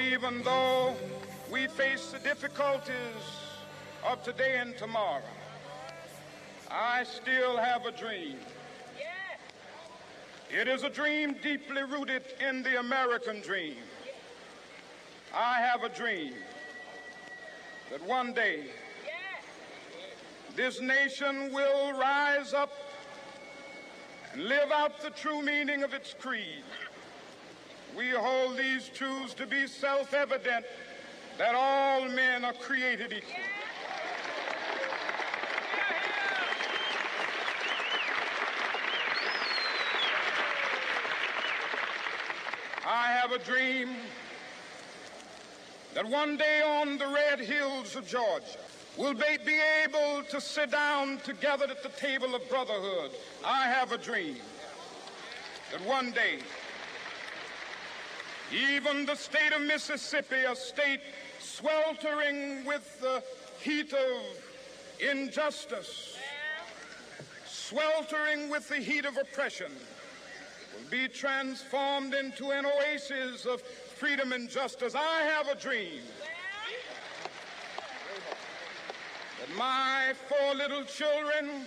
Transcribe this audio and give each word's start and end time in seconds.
even 0.00 0.42
though 0.42 0.94
we 1.52 1.66
face 1.66 2.10
the 2.10 2.18
difficulties 2.20 2.94
of 4.04 4.22
today 4.22 4.56
and 4.58 4.76
tomorrow, 4.76 5.22
I 6.70 7.04
still 7.04 7.56
have 7.56 7.84
a 7.86 7.92
dream. 7.92 8.36
It 10.50 10.68
is 10.68 10.82
a 10.82 10.90
dream 10.90 11.36
deeply 11.42 11.82
rooted 11.82 12.22
in 12.40 12.62
the 12.62 12.80
American 12.80 13.40
dream. 13.40 13.76
I 15.34 15.60
have 15.60 15.84
a 15.84 15.88
dream 15.88 16.34
that 17.90 18.02
one 18.04 18.32
day 18.32 18.64
this 20.56 20.80
nation 20.80 21.52
will 21.52 21.92
rise 21.92 22.52
up 22.52 22.72
and 24.32 24.44
live 24.44 24.72
out 24.72 25.00
the 25.00 25.10
true 25.10 25.42
meaning 25.42 25.84
of 25.84 25.94
its 25.94 26.14
creed. 26.18 26.64
We 27.96 28.10
hold 28.10 28.56
these 28.56 28.88
truths 28.88 29.34
to 29.34 29.46
be 29.46 29.66
self 29.66 30.14
evident 30.14 30.64
that 31.38 31.54
all 31.54 32.08
men 32.08 32.44
are 32.44 32.52
created 32.52 33.12
equal. 33.12 33.34
I 42.86 43.06
have 43.12 43.32
a 43.32 43.38
dream 43.38 43.90
that 45.94 46.06
one 46.06 46.36
day 46.36 46.62
on 46.62 46.98
the 46.98 47.06
red 47.06 47.40
hills 47.40 47.96
of 47.96 48.06
Georgia, 48.06 48.58
we'll 48.96 49.14
be 49.14 49.60
able 49.84 50.22
to 50.30 50.40
sit 50.40 50.70
down 50.70 51.18
together 51.18 51.66
at 51.68 51.82
the 51.82 51.88
table 51.90 52.34
of 52.34 52.48
brotherhood. 52.48 53.12
I 53.44 53.68
have 53.68 53.92
a 53.92 53.98
dream 53.98 54.36
that 55.72 55.80
one 55.86 56.10
day, 56.10 56.40
even 58.52 59.06
the 59.06 59.14
state 59.14 59.52
of 59.52 59.62
Mississippi, 59.62 60.44
a 60.48 60.56
state 60.56 61.00
sweltering 61.38 62.64
with 62.64 63.00
the 63.00 63.22
heat 63.60 63.92
of 63.92 64.22
injustice, 64.98 66.16
sweltering 67.46 68.50
with 68.50 68.68
the 68.68 68.76
heat 68.76 69.04
of 69.04 69.16
oppression, 69.16 69.72
will 70.74 70.90
be 70.90 71.08
transformed 71.08 72.14
into 72.14 72.50
an 72.50 72.66
oasis 72.66 73.46
of 73.46 73.62
freedom 73.62 74.32
and 74.32 74.48
justice. 74.48 74.94
I 74.94 75.22
have 75.22 75.48
a 75.48 75.54
dream 75.54 76.02
that 79.40 79.56
my 79.56 80.12
four 80.28 80.54
little 80.54 80.84
children 80.84 81.66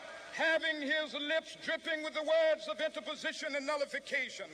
having 0.33 0.81
his 0.81 1.13
lips 1.13 1.57
dripping 1.63 2.03
with 2.03 2.13
the 2.13 2.23
words 2.23 2.67
of 2.69 2.79
interposition 2.79 3.55
and 3.55 3.65
nullification. 3.65 4.47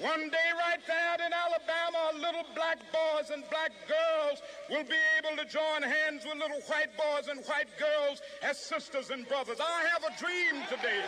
One 0.00 0.28
day, 0.28 0.50
right 0.58 0.80
there 0.86 1.26
in 1.26 1.32
Alabama, 1.32 2.18
little 2.18 2.44
black 2.54 2.78
boys 2.90 3.30
and 3.30 3.44
black 3.48 3.70
girls 3.86 4.42
will 4.68 4.82
be 4.82 4.98
able 5.18 5.36
to 5.36 5.48
join 5.48 5.82
hands 5.82 6.24
with 6.24 6.34
little 6.34 6.60
white 6.66 6.90
boys 6.96 7.28
and 7.28 7.44
white 7.46 7.70
girls 7.78 8.20
as 8.42 8.58
sisters 8.58 9.10
and 9.10 9.28
brothers. 9.28 9.58
I 9.60 9.86
have 9.92 10.02
a 10.02 10.18
dream 10.18 10.62
today. 10.68 11.04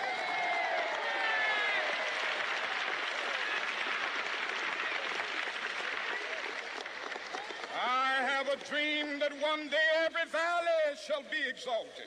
I 7.74 8.22
have 8.22 8.48
a 8.48 8.56
dream 8.70 9.18
that 9.18 9.32
one 9.42 9.68
day 9.68 9.88
every 10.04 10.30
valley 10.30 10.96
shall 11.06 11.22
be 11.22 11.48
exalted. 11.48 12.06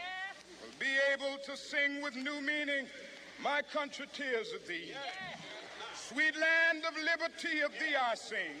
be 0.81 0.97
able 1.13 1.37
to 1.45 1.55
sing 1.55 2.01
with 2.01 2.15
new 2.15 2.41
meaning, 2.41 2.87
My 3.43 3.61
country 3.61 4.07
tears 4.11 4.51
of 4.53 4.67
thee. 4.67 4.91
Sweet 5.93 6.33
land 6.35 6.83
of 6.85 6.95
liberty 6.97 7.61
of 7.61 7.71
thee 7.73 7.95
I 7.95 8.15
sing. 8.15 8.57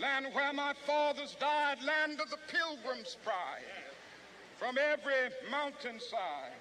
Land 0.00 0.26
where 0.32 0.52
my 0.52 0.74
fathers 0.86 1.36
died, 1.40 1.78
land 1.82 2.20
of 2.20 2.30
the 2.30 2.38
pilgrim's 2.46 3.16
pride. 3.24 3.66
From 4.58 4.76
every 4.78 5.34
mountainside, 5.50 6.54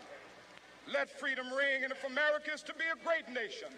let 0.92 1.20
freedom 1.20 1.54
ring. 1.54 1.84
And 1.84 1.92
if 1.92 2.04
America 2.04 2.52
is 2.54 2.64
to 2.64 2.74
be 2.74 2.86
a 2.92 3.04
great 3.06 3.30
nation, 3.30 3.70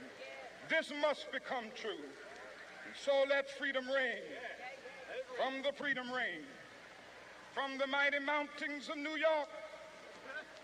this 0.69 0.94
must 1.01 1.29
become 1.34 1.66
true. 1.75 2.07
And 2.85 2.95
so 3.03 3.25
let 3.29 3.50
freedom 3.57 3.85
ring 3.85 4.23
from 5.35 5.62
the 5.62 5.73
freedom 5.73 6.09
ring, 6.12 6.47
from 7.53 7.78
the 7.78 7.88
mighty 7.88 8.19
mountains 8.19 8.88
of 8.88 8.98
New 8.98 9.18
York. 9.18 9.50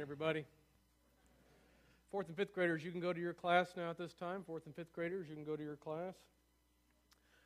Morning, 0.00 0.16
everybody. 0.16 0.44
Fourth 2.10 2.28
and 2.28 2.36
fifth 2.36 2.54
graders, 2.54 2.82
you 2.82 2.90
can 2.90 3.00
go 3.00 3.12
to 3.12 3.20
your 3.20 3.34
class 3.34 3.74
now 3.76 3.90
at 3.90 3.98
this 3.98 4.14
time. 4.14 4.42
Fourth 4.46 4.64
and 4.64 4.74
fifth 4.74 4.94
graders, 4.94 5.28
you 5.28 5.34
can 5.34 5.44
go 5.44 5.56
to 5.56 5.62
your 5.62 5.76
class. 5.76 6.14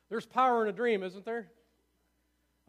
There's 0.09 0.25
power 0.25 0.63
in 0.63 0.69
a 0.69 0.71
dream, 0.71 1.03
isn't 1.03 1.25
there? 1.25 1.49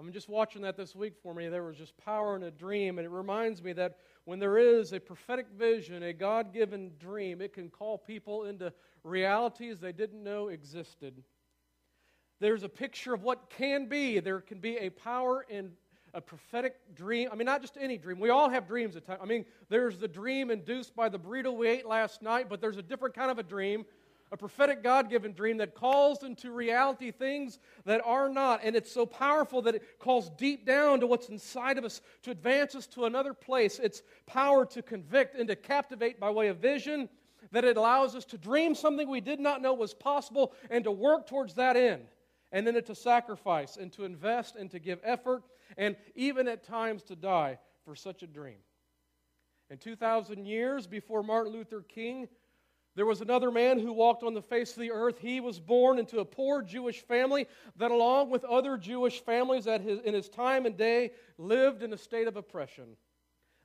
I'm 0.00 0.12
just 0.12 0.28
watching 0.28 0.62
that 0.62 0.76
this 0.76 0.96
week 0.96 1.12
for 1.22 1.34
me. 1.34 1.48
There 1.48 1.62
was 1.62 1.76
just 1.76 1.96
power 1.98 2.34
in 2.34 2.42
a 2.42 2.50
dream, 2.50 2.98
and 2.98 3.06
it 3.06 3.10
reminds 3.10 3.62
me 3.62 3.72
that 3.74 3.98
when 4.24 4.40
there 4.40 4.58
is 4.58 4.92
a 4.92 4.98
prophetic 4.98 5.46
vision, 5.56 6.02
a 6.02 6.12
God 6.12 6.52
given 6.52 6.90
dream, 6.98 7.40
it 7.40 7.52
can 7.52 7.68
call 7.68 7.96
people 7.96 8.46
into 8.46 8.72
realities 9.04 9.78
they 9.78 9.92
didn't 9.92 10.24
know 10.24 10.48
existed. 10.48 11.22
There's 12.40 12.64
a 12.64 12.68
picture 12.68 13.14
of 13.14 13.22
what 13.22 13.50
can 13.50 13.86
be. 13.86 14.18
There 14.18 14.40
can 14.40 14.58
be 14.58 14.78
a 14.78 14.90
power 14.90 15.46
in 15.48 15.70
a 16.16 16.20
prophetic 16.20 16.76
dream. 16.94 17.28
I 17.30 17.36
mean, 17.36 17.44
not 17.44 17.60
just 17.60 17.76
any 17.78 17.98
dream. 17.98 18.18
We 18.18 18.30
all 18.30 18.48
have 18.48 18.66
dreams 18.66 18.96
at 18.96 19.06
times. 19.06 19.20
I 19.22 19.26
mean, 19.26 19.44
there's 19.68 19.98
the 19.98 20.08
dream 20.08 20.50
induced 20.50 20.96
by 20.96 21.10
the 21.10 21.18
burrito 21.18 21.54
we 21.54 21.68
ate 21.68 21.86
last 21.86 22.22
night, 22.22 22.48
but 22.48 22.60
there's 22.60 22.78
a 22.78 22.82
different 22.82 23.14
kind 23.14 23.30
of 23.30 23.38
a 23.38 23.42
dream, 23.42 23.84
a 24.32 24.36
prophetic 24.36 24.82
God 24.82 25.10
given 25.10 25.34
dream 25.34 25.58
that 25.58 25.74
calls 25.74 26.22
into 26.22 26.50
reality 26.50 27.10
things 27.10 27.58
that 27.84 28.00
are 28.02 28.30
not. 28.30 28.60
And 28.64 28.74
it's 28.74 28.90
so 28.90 29.04
powerful 29.04 29.60
that 29.62 29.74
it 29.74 29.82
calls 29.98 30.30
deep 30.30 30.64
down 30.64 31.00
to 31.00 31.06
what's 31.06 31.28
inside 31.28 31.76
of 31.76 31.84
us 31.84 32.00
to 32.22 32.30
advance 32.30 32.74
us 32.74 32.86
to 32.88 33.04
another 33.04 33.34
place. 33.34 33.78
It's 33.78 34.02
power 34.26 34.64
to 34.66 34.80
convict 34.80 35.36
and 35.36 35.46
to 35.48 35.54
captivate 35.54 36.18
by 36.18 36.30
way 36.30 36.48
of 36.48 36.56
vision, 36.56 37.10
that 37.52 37.64
it 37.64 37.76
allows 37.76 38.16
us 38.16 38.24
to 38.24 38.38
dream 38.38 38.74
something 38.74 39.08
we 39.08 39.20
did 39.20 39.38
not 39.38 39.60
know 39.60 39.74
was 39.74 39.92
possible 39.92 40.54
and 40.70 40.82
to 40.84 40.90
work 40.90 41.26
towards 41.26 41.54
that 41.54 41.76
end. 41.76 42.06
And 42.56 42.66
then 42.66 42.82
to 42.82 42.94
sacrifice 42.94 43.76
and 43.76 43.92
to 43.92 44.04
invest 44.04 44.56
and 44.56 44.70
to 44.70 44.78
give 44.78 44.98
effort 45.04 45.42
and 45.76 45.94
even 46.14 46.48
at 46.48 46.64
times 46.64 47.02
to 47.02 47.14
die 47.14 47.58
for 47.84 47.94
such 47.94 48.22
a 48.22 48.26
dream. 48.26 48.56
And 49.68 49.78
2,000 49.78 50.46
years 50.46 50.86
before 50.86 51.22
Martin 51.22 51.52
Luther 51.52 51.82
King, 51.82 52.28
there 52.94 53.04
was 53.04 53.20
another 53.20 53.50
man 53.50 53.78
who 53.78 53.92
walked 53.92 54.22
on 54.22 54.32
the 54.32 54.40
face 54.40 54.72
of 54.72 54.80
the 54.80 54.90
earth. 54.90 55.18
He 55.18 55.38
was 55.38 55.60
born 55.60 55.98
into 55.98 56.20
a 56.20 56.24
poor 56.24 56.62
Jewish 56.62 57.02
family 57.02 57.46
that, 57.76 57.90
along 57.90 58.30
with 58.30 58.42
other 58.44 58.78
Jewish 58.78 59.20
families 59.20 59.66
that 59.66 59.82
his, 59.82 60.00
in 60.00 60.14
his 60.14 60.30
time 60.30 60.64
and 60.64 60.78
day, 60.78 61.10
lived 61.36 61.82
in 61.82 61.92
a 61.92 61.98
state 61.98 62.26
of 62.26 62.38
oppression. 62.38 62.96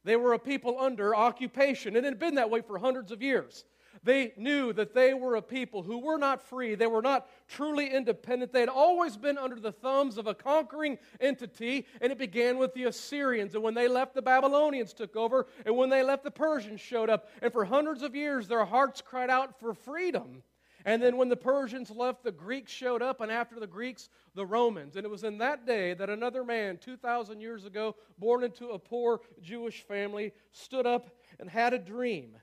They 0.04 0.18
were 0.18 0.34
a 0.34 0.40
people 0.40 0.78
under 0.78 1.16
occupation, 1.16 1.96
and 1.96 2.06
it 2.06 2.10
had 2.10 2.20
been 2.20 2.36
that 2.36 2.50
way 2.50 2.60
for 2.60 2.78
hundreds 2.78 3.14
of 3.14 3.22
years. 3.22 3.64
They 4.04 4.34
knew 4.38 4.74
that 4.74 4.94
they 4.94 5.14
were 5.14 5.36
a 5.36 5.42
people 5.42 5.84
who 5.84 6.00
were 6.00 6.18
not 6.18 6.42
free. 6.42 6.76
They 6.76 6.88
were 6.88 7.02
not 7.02 7.28
truly 7.48 7.94
independent. 7.94 8.52
They 8.52 8.62
had 8.62 8.70
always 8.70 9.18
been 9.18 9.38
under 9.38 9.60
the 9.60 9.72
thumbs 9.72 10.18
of 10.18 10.28
a 10.28 10.34
conquering 10.34 10.98
entity, 11.20 11.86
and 12.02 12.12
it 12.12 12.18
began 12.18 12.58
with 12.58 12.74
the 12.74 12.86
Assyrians. 12.86 13.54
And 13.54 13.64
when 13.64 13.74
they 13.74 13.88
left, 13.88 14.16
the 14.16 14.22
Babylonians 14.22 14.94
took 14.94 15.16
over. 15.16 15.48
And 15.66 15.78
when 15.78 15.90
they 15.90 16.04
left, 16.04 16.24
the 16.24 16.32
Persians 16.32 16.82
showed 16.82 17.10
up. 17.10 17.30
And 17.42 17.52
for 17.52 17.66
hundreds 17.66 18.02
of 18.02 18.16
years, 18.16 18.48
their 18.48 18.66
hearts 18.66 19.02
cried 19.02 19.30
out 19.30 19.60
for 19.60 19.74
freedom. 19.74 20.44
And 20.86 21.02
then 21.02 21.18
when 21.18 21.30
the 21.30 21.36
Persians 21.36 21.92
left, 21.92 22.24
the 22.24 22.32
Greeks 22.32 22.72
showed 22.72 23.02
up, 23.02 23.22
and 23.22 23.32
after 23.32 23.60
the 23.60 23.68
Greeks, 23.68 24.10
the 24.34 24.46
Romans. 24.46 24.96
And 24.96 25.06
it 25.06 25.10
was 25.10 25.24
in 25.24 25.38
that 25.38 25.66
day 25.66 25.94
that 25.94 26.10
another 26.10 26.44
man, 26.44 26.78
2,000 26.78 27.40
years 27.40 27.66
ago, 27.66 27.96
born 28.18 28.44
into 28.44 28.70
a 28.70 28.80
poor 28.80 29.22
Jewish 29.42 29.84
family, 29.84 30.34
stood 30.52 30.88
up 30.88 31.12
and 31.40 31.50
had 31.50 31.74
a 31.74 31.80
dream. 31.80 32.36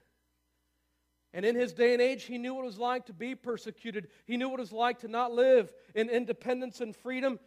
And 1.34 1.44
in 1.44 1.54
his 1.54 1.72
day 1.75 1.92
and 1.92 2.00
age, 2.00 2.25
he 2.25 2.38
knew 2.38 2.54
what 2.54 2.62
it 2.62 2.66
was 2.66 2.78
like 2.78 3.06
to 3.06 3.12
be 3.12 3.34
persecuted. 3.34 4.08
He 4.25 4.36
knew 4.36 4.48
what 4.48 4.60
it 4.60 4.62
was 4.62 4.72
like 4.72 5.00
to 5.00 5.08
not 5.08 5.32
live 5.32 5.72
in 5.94 6.08
independence 6.08 6.80
and 6.80 6.96
freedom. 6.96 7.38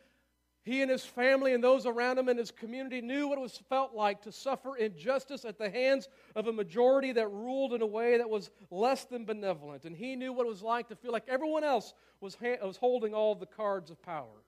He 0.64 0.84
and 0.84 0.92
his 0.92 1.04
family 1.04 1.56
and 1.56 1.64
those 1.64 1.88
around 1.88 2.20
him 2.20 2.30
and 2.30 2.38
his 2.38 2.52
community 2.52 3.02
knew 3.02 3.28
what 3.28 3.40
it 3.40 3.42
was 3.42 3.58
felt 3.68 3.96
like 3.96 4.22
to 4.24 4.32
suffer 4.32 4.78
injustice 4.78 5.44
at 5.44 5.58
the 5.58 5.72
hands 5.72 6.08
of 6.36 6.46
a 6.46 6.54
majority 6.54 7.12
that 7.14 7.32
ruled 7.32 7.74
in 7.74 7.82
a 7.82 7.88
way 7.88 8.20
that 8.20 8.30
was 8.30 8.52
less 8.70 9.06
than 9.06 9.26
benevolent. 9.26 9.86
And 9.86 9.96
he 9.96 10.16
knew 10.16 10.32
what 10.32 10.46
it 10.46 10.50
was 10.50 10.62
like 10.62 10.90
to 10.90 10.96
feel 10.96 11.12
like 11.12 11.28
everyone 11.28 11.64
else 11.64 11.96
was, 12.20 12.36
ha- 12.36 12.64
was 12.64 12.78
holding 12.78 13.16
all 13.16 13.34
the 13.34 13.48
cards 13.48 13.90
of 13.90 14.00
power. 14.04 14.41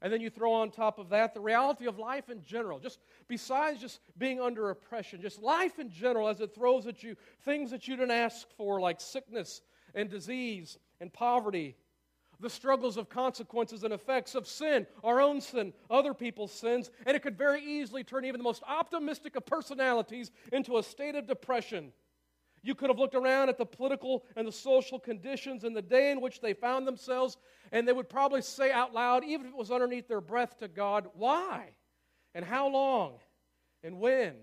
And 0.00 0.12
then 0.12 0.20
you 0.20 0.30
throw 0.30 0.52
on 0.52 0.70
top 0.70 0.98
of 0.98 1.08
that 1.10 1.34
the 1.34 1.40
reality 1.40 1.86
of 1.86 1.98
life 1.98 2.30
in 2.30 2.44
general, 2.44 2.78
just 2.78 3.00
besides 3.26 3.80
just 3.80 4.00
being 4.16 4.40
under 4.40 4.70
oppression, 4.70 5.20
just 5.20 5.42
life 5.42 5.78
in 5.78 5.90
general 5.90 6.28
as 6.28 6.40
it 6.40 6.54
throws 6.54 6.86
at 6.86 7.02
you 7.02 7.16
things 7.44 7.70
that 7.70 7.88
you 7.88 7.96
didn't 7.96 8.12
ask 8.12 8.46
for, 8.56 8.80
like 8.80 9.00
sickness 9.00 9.60
and 9.94 10.08
disease 10.08 10.78
and 11.00 11.12
poverty, 11.12 11.76
the 12.40 12.50
struggles 12.50 12.96
of 12.96 13.08
consequences 13.08 13.82
and 13.82 13.92
effects 13.92 14.34
of 14.34 14.46
sin, 14.46 14.86
our 15.02 15.20
own 15.20 15.40
sin, 15.40 15.72
other 15.90 16.14
people's 16.14 16.52
sins, 16.52 16.90
and 17.04 17.16
it 17.16 17.22
could 17.22 17.36
very 17.36 17.62
easily 17.64 18.04
turn 18.04 18.24
even 18.24 18.38
the 18.38 18.44
most 18.44 18.62
optimistic 18.68 19.34
of 19.34 19.44
personalities 19.44 20.30
into 20.52 20.78
a 20.78 20.82
state 20.82 21.16
of 21.16 21.26
depression. 21.26 21.92
You 22.62 22.74
could 22.74 22.90
have 22.90 22.98
looked 22.98 23.14
around 23.14 23.48
at 23.48 23.58
the 23.58 23.66
political 23.66 24.24
and 24.36 24.46
the 24.46 24.52
social 24.52 24.98
conditions 24.98 25.64
in 25.64 25.72
the 25.72 25.82
day 25.82 26.10
in 26.10 26.20
which 26.20 26.40
they 26.40 26.52
found 26.52 26.86
themselves, 26.86 27.36
and 27.72 27.86
they 27.86 27.92
would 27.92 28.08
probably 28.08 28.42
say 28.42 28.70
out 28.70 28.92
loud, 28.92 29.24
even 29.24 29.46
if 29.46 29.52
it 29.52 29.58
was 29.58 29.70
underneath 29.70 30.08
their 30.08 30.20
breath 30.20 30.58
to 30.58 30.68
God, 30.68 31.08
why? 31.14 31.70
And 32.34 32.44
how 32.44 32.68
long? 32.68 33.18
And 33.82 34.00
when? 34.00 34.34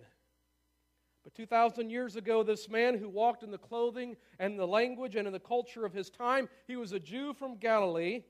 But 1.23 1.33
2,000 1.33 1.89
years 1.89 2.15
ago, 2.15 2.43
this 2.43 2.69
man 2.69 2.97
who 2.97 3.09
walked 3.09 3.43
in 3.43 3.51
the 3.51 3.57
clothing 3.57 4.15
and 4.39 4.59
the 4.59 4.67
language 4.67 5.15
and 5.15 5.27
in 5.27 5.33
the 5.33 5.39
culture 5.39 5.85
of 5.85 5.93
his 5.93 6.09
time, 6.09 6.47
he 6.67 6.75
was 6.75 6.91
a 6.91 6.99
Jew 6.99 7.33
from 7.33 7.57
Galilee 7.57 8.23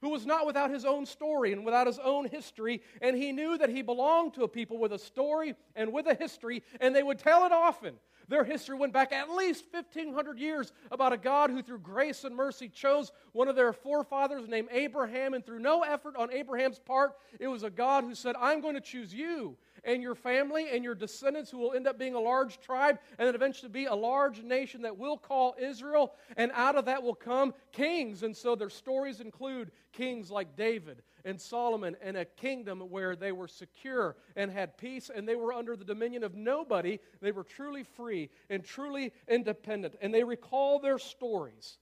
who 0.00 0.10
was 0.10 0.26
not 0.26 0.46
without 0.46 0.70
his 0.70 0.84
own 0.84 1.06
story 1.06 1.52
and 1.52 1.64
without 1.64 1.86
his 1.86 1.98
own 1.98 2.28
history, 2.28 2.82
and 3.00 3.16
he 3.16 3.32
knew 3.32 3.56
that 3.58 3.70
he 3.70 3.82
belonged 3.82 4.34
to 4.34 4.44
a 4.44 4.48
people 4.48 4.78
with 4.78 4.92
a 4.92 4.98
story 4.98 5.54
and 5.74 5.92
with 5.92 6.06
a 6.06 6.14
history, 6.14 6.62
and 6.80 6.94
they 6.94 7.02
would 7.02 7.18
tell 7.18 7.44
it 7.44 7.52
often. 7.52 7.94
Their 8.28 8.44
history 8.44 8.76
went 8.76 8.92
back 8.92 9.12
at 9.12 9.30
least 9.30 9.64
1,500 9.70 10.38
years 10.38 10.72
about 10.90 11.12
a 11.12 11.16
God 11.16 11.50
who, 11.50 11.62
through 11.62 11.78
grace 11.80 12.24
and 12.24 12.34
mercy, 12.34 12.68
chose 12.68 13.12
one 13.32 13.48
of 13.48 13.56
their 13.56 13.72
forefathers 13.72 14.48
named 14.48 14.68
Abraham, 14.72 15.34
and 15.34 15.44
through 15.44 15.60
no 15.60 15.82
effort 15.82 16.16
on 16.16 16.32
Abraham's 16.32 16.78
part, 16.78 17.12
it 17.38 17.48
was 17.48 17.62
a 17.62 17.70
God 17.70 18.04
who 18.04 18.14
said, 18.14 18.34
I'm 18.40 18.60
going 18.60 18.74
to 18.74 18.80
choose 18.80 19.14
you 19.14 19.56
and 19.84 20.02
your 20.02 20.14
family 20.14 20.66
and 20.72 20.82
your 20.82 20.94
descendants, 20.94 21.50
who 21.50 21.58
will 21.58 21.72
end 21.72 21.86
up 21.86 21.98
being 21.98 22.14
a 22.14 22.20
large 22.20 22.60
tribe 22.60 22.98
and 23.18 23.26
then 23.28 23.34
eventually 23.34 23.70
be 23.70 23.86
a 23.86 23.94
large 23.94 24.42
nation 24.42 24.82
that 24.82 24.98
we'll 24.98 25.16
call 25.16 25.54
Israel. 25.60 26.12
And 26.36 26.50
out 26.54 26.76
of 26.76 26.86
that 26.86 27.02
will 27.02 27.14
come 27.14 27.54
kings. 27.72 28.22
And 28.24 28.36
so 28.36 28.56
their 28.56 28.70
stories 28.70 29.20
include 29.20 29.70
kings 29.92 30.30
like 30.30 30.56
David 30.56 31.02
and 31.26 31.38
Solomon 31.38 31.96
and 32.00 32.16
a 32.16 32.24
kingdom 32.24 32.80
where 32.80 33.16
they 33.16 33.32
were 33.32 33.48
secure 33.48 34.16
and 34.36 34.50
had 34.50 34.78
peace 34.78 35.10
and 35.14 35.28
they 35.28 35.34
were 35.34 35.52
under 35.52 35.76
the 35.76 35.84
dominion 35.84 36.22
of 36.22 36.34
nobody. 36.34 36.98
They 37.20 37.32
were 37.32 37.44
truly 37.44 37.82
free 37.82 38.30
and 38.48 38.64
truly 38.64 39.12
independent. 39.28 39.96
And 40.00 40.14
they 40.14 40.24
recall 40.24 40.78
their 40.78 40.98
stories. 40.98 41.78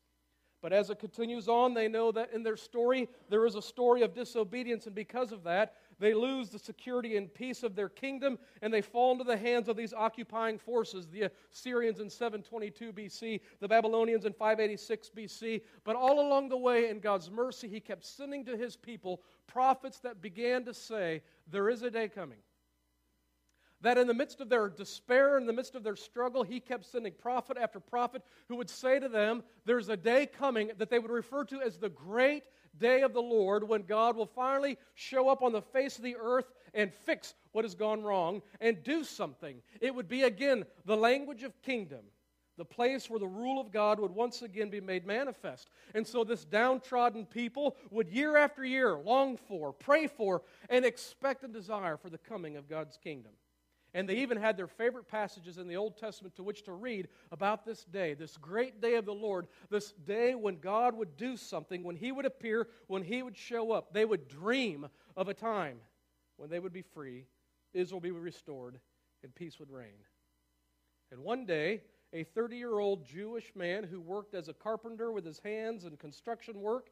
But 0.62 0.72
as 0.72 0.88
it 0.88 0.98
continues 0.98 1.46
on, 1.46 1.74
they 1.74 1.88
know 1.88 2.10
that 2.12 2.32
in 2.32 2.42
their 2.42 2.56
story, 2.56 3.06
there 3.28 3.44
is 3.44 3.54
a 3.54 3.60
story 3.60 4.00
of 4.00 4.14
disobedience, 4.14 4.86
and 4.86 4.94
because 4.94 5.30
of 5.30 5.44
that, 5.44 5.74
they 6.04 6.14
lose 6.14 6.50
the 6.50 6.58
security 6.58 7.16
and 7.16 7.32
peace 7.32 7.62
of 7.62 7.75
their 7.75 7.88
kingdom, 7.88 8.38
and 8.62 8.73
they 8.73 8.82
fall 8.82 9.12
into 9.12 9.25
the 9.25 9.37
hands 9.37 9.68
of 9.68 9.76
these 9.76 9.92
occupying 9.92 10.58
forces 10.58 11.06
the 11.06 11.30
Assyrians 11.52 12.00
in 12.00 12.11
722 12.11 12.92
BC, 12.92 13.40
the 13.61 13.68
Babylonians 13.68 14.25
in 14.25 14.32
586 14.32 15.11
BC. 15.16 15.62
But 15.84 15.96
all 15.96 16.20
along 16.20 16.49
the 16.49 16.56
way, 16.56 16.90
in 16.90 17.00
God's 17.00 17.30
mercy, 17.30 17.68
He 17.68 17.80
kept 17.80 18.04
sending 18.04 18.44
to 18.44 18.56
His 18.56 18.76
people 18.76 19.23
prophets 19.46 19.99
that 20.00 20.20
began 20.20 20.64
to 20.64 20.75
say, 20.75 21.23
There 21.50 21.70
is 21.70 21.82
a 21.82 21.90
day 21.90 22.08
coming 22.08 22.38
that 23.80 23.98
in 23.98 24.06
the 24.06 24.14
midst 24.14 24.40
of 24.40 24.48
their 24.48 24.68
despair, 24.68 25.36
in 25.36 25.46
the 25.46 25.52
midst 25.52 25.74
of 25.74 25.82
their 25.82 25.96
struggle, 25.96 26.42
he 26.42 26.60
kept 26.60 26.86
sending 26.86 27.12
prophet 27.12 27.56
after 27.60 27.80
prophet 27.80 28.22
who 28.48 28.56
would 28.56 28.70
say 28.70 28.98
to 28.98 29.08
them, 29.08 29.42
There's 29.64 29.88
a 29.88 29.96
day 29.96 30.26
coming 30.26 30.70
that 30.78 30.90
they 30.90 30.98
would 30.98 31.10
refer 31.10 31.44
to 31.44 31.60
as 31.60 31.78
the 31.78 31.90
great 31.90 32.44
day 32.78 33.02
of 33.02 33.12
the 33.12 33.22
Lord 33.22 33.68
when 33.68 33.82
God 33.82 34.16
will 34.16 34.26
finally 34.26 34.78
show 34.94 35.28
up 35.28 35.42
on 35.42 35.52
the 35.52 35.62
face 35.62 35.96
of 35.96 36.04
the 36.04 36.16
earth 36.18 36.50
and 36.72 36.92
fix 36.92 37.34
what 37.52 37.64
has 37.64 37.74
gone 37.74 38.02
wrong 38.02 38.42
and 38.60 38.82
do 38.82 39.04
something. 39.04 39.62
It 39.80 39.94
would 39.94 40.08
be 40.08 40.22
again 40.22 40.64
the 40.84 40.96
language 40.96 41.42
of 41.42 41.60
kingdom. 41.62 42.00
The 42.56 42.64
place 42.64 43.10
where 43.10 43.18
the 43.18 43.26
rule 43.26 43.60
of 43.60 43.72
God 43.72 43.98
would 43.98 44.12
once 44.12 44.42
again 44.42 44.70
be 44.70 44.80
made 44.80 45.04
manifest. 45.04 45.70
And 45.92 46.06
so, 46.06 46.22
this 46.22 46.44
downtrodden 46.44 47.26
people 47.26 47.76
would 47.90 48.08
year 48.08 48.36
after 48.36 48.64
year 48.64 48.96
long 48.96 49.36
for, 49.36 49.72
pray 49.72 50.06
for, 50.06 50.42
and 50.70 50.84
expect 50.84 51.42
and 51.42 51.52
desire 51.52 51.96
for 51.96 52.10
the 52.10 52.18
coming 52.18 52.56
of 52.56 52.68
God's 52.68 52.96
kingdom. 52.96 53.32
And 53.94 54.08
they 54.08 54.16
even 54.16 54.36
had 54.36 54.56
their 54.56 54.66
favorite 54.66 55.06
passages 55.06 55.56
in 55.56 55.68
the 55.68 55.76
Old 55.76 55.96
Testament 55.96 56.34
to 56.34 56.42
which 56.42 56.64
to 56.64 56.72
read 56.72 57.08
about 57.30 57.64
this 57.64 57.84
day, 57.84 58.14
this 58.14 58.36
great 58.36 58.80
day 58.80 58.96
of 58.96 59.06
the 59.06 59.14
Lord, 59.14 59.46
this 59.70 59.92
day 59.92 60.34
when 60.34 60.58
God 60.58 60.96
would 60.96 61.16
do 61.16 61.36
something, 61.36 61.84
when 61.84 61.94
He 61.94 62.10
would 62.10 62.26
appear, 62.26 62.66
when 62.88 63.04
He 63.04 63.22
would 63.22 63.36
show 63.36 63.70
up. 63.70 63.94
They 63.94 64.04
would 64.04 64.26
dream 64.26 64.88
of 65.16 65.28
a 65.28 65.34
time 65.34 65.78
when 66.36 66.50
they 66.50 66.58
would 66.58 66.72
be 66.72 66.82
free, 66.82 67.26
Israel 67.72 68.00
would 68.00 68.04
be 68.04 68.10
restored, 68.10 68.80
and 69.22 69.32
peace 69.32 69.60
would 69.60 69.70
reign. 69.70 70.02
And 71.12 71.22
one 71.22 71.46
day, 71.46 71.82
a 72.12 72.24
30 72.24 72.56
year 72.56 72.78
old 72.78 73.06
Jewish 73.06 73.52
man 73.54 73.84
who 73.84 74.00
worked 74.00 74.34
as 74.34 74.48
a 74.48 74.54
carpenter 74.54 75.12
with 75.12 75.24
his 75.24 75.38
hands 75.38 75.84
in 75.84 75.96
construction 75.96 76.60
work, 76.60 76.88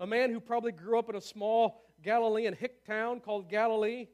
a 0.00 0.06
man 0.06 0.30
who 0.30 0.40
probably 0.40 0.72
grew 0.72 0.98
up 0.98 1.08
in 1.08 1.16
a 1.16 1.20
small 1.20 1.82
Galilean 2.02 2.54
hick 2.54 2.84
town 2.84 3.20
called 3.20 3.48
Galilee, 3.48 4.06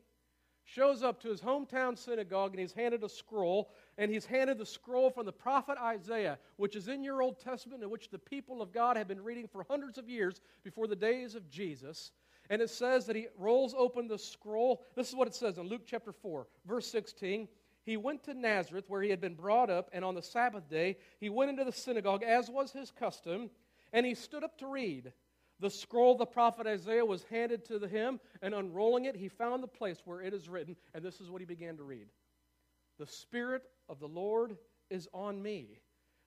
shows 0.65 1.03
up 1.03 1.21
to 1.23 1.29
his 1.29 1.41
hometown 1.41 1.99
synagogue 1.99 2.53
and 2.53 2.61
he's 2.61 2.73
handed 2.73 3.03
a 3.03 3.09
scroll, 3.09 3.71
and 3.99 4.11
he's 4.11 4.27
handed 4.27 4.59
the 4.59 4.67
scroll 4.67 5.11
from 5.11 5.27
the 5.27 5.33
prophet 5.33 5.77
Isaiah, 5.81 6.39
which 6.57 6.77
is 6.77 6.89
in 6.89 7.03
your 7.03 7.23
Old 7.23 7.41
Testament, 7.41 7.83
in 7.83 7.91
which 7.91 8.11
the 8.11 8.19
people 8.19 8.63
of 8.63 8.73
God 8.73 8.97
have 8.97 9.09
been 9.09 9.23
reading 9.23 9.49
for 9.49 9.65
hundreds 9.69 9.99
of 9.99 10.09
years 10.09 10.41
before 10.63 10.87
the 10.87 10.97
days 10.97 11.35
of 11.35 11.51
Jesus. 11.51 12.13
And 12.49 12.61
it 12.61 12.71
says 12.71 13.07
that 13.07 13.17
he 13.17 13.29
rolls 13.39 13.75
open 13.77 14.09
the 14.09 14.19
scroll. 14.19 14.85
This 14.97 15.09
is 15.09 15.15
what 15.15 15.29
it 15.29 15.35
says 15.35 15.59
in 15.59 15.69
Luke 15.69 15.83
chapter 15.87 16.13
4, 16.13 16.47
verse 16.67 16.87
16. 16.89 17.49
He 17.85 17.97
went 17.97 18.25
to 18.25 18.35
Nazareth, 18.35 18.85
where 18.89 19.03
he 19.03 19.11
had 19.11 19.21
been 19.21 19.35
brought 19.35 19.71
up, 19.71 19.89
and 19.93 20.05
on 20.05 20.15
the 20.15 20.23
Sabbath 20.23 20.69
day 20.69 20.97
he 21.19 21.31
went 21.31 21.51
into 21.51 21.65
the 21.65 21.73
synagogue, 21.73 22.23
as 22.23 22.51
was 22.51 22.73
his 22.73 22.91
custom, 22.91 23.51
and 23.93 24.05
he 24.05 24.15
stood 24.15 24.45
up 24.45 24.59
to 24.59 24.67
read. 24.67 25.13
The 25.61 25.71
scroll 25.71 26.13
of 26.13 26.19
the 26.19 26.27
prophet 26.27 26.67
Isaiah 26.67 27.05
was 27.05 27.25
handed 27.25 27.67
to 27.67 27.87
him, 27.87 28.19
and 28.41 28.55
unrolling 28.55 29.05
it, 29.05 29.15
he 29.15 29.29
found 29.29 29.63
the 29.63 29.69
place 29.69 30.01
where 30.05 30.23
it 30.23 30.33
is 30.33 30.49
written, 30.49 30.75
and 30.95 31.05
this 31.05 31.21
is 31.21 31.31
what 31.31 31.43
he 31.43 31.47
began 31.47 31.77
to 31.77 31.83
read 31.83 32.09
The 32.99 33.07
Spirit 33.07 33.63
of 33.89 34.01
the 34.01 34.09
Lord 34.09 34.57
is 34.89 35.07
on 35.13 35.43
me, 35.43 35.81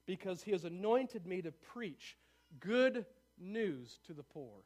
because 0.06 0.44
he 0.44 0.52
has 0.52 0.66
anointed 0.66 1.25
me 1.25 1.42
to 1.42 1.52
preach 1.52 2.18
good 2.60 3.06
news 3.40 4.00
to 4.06 4.13
the 4.13 4.24
poor. 4.24 4.63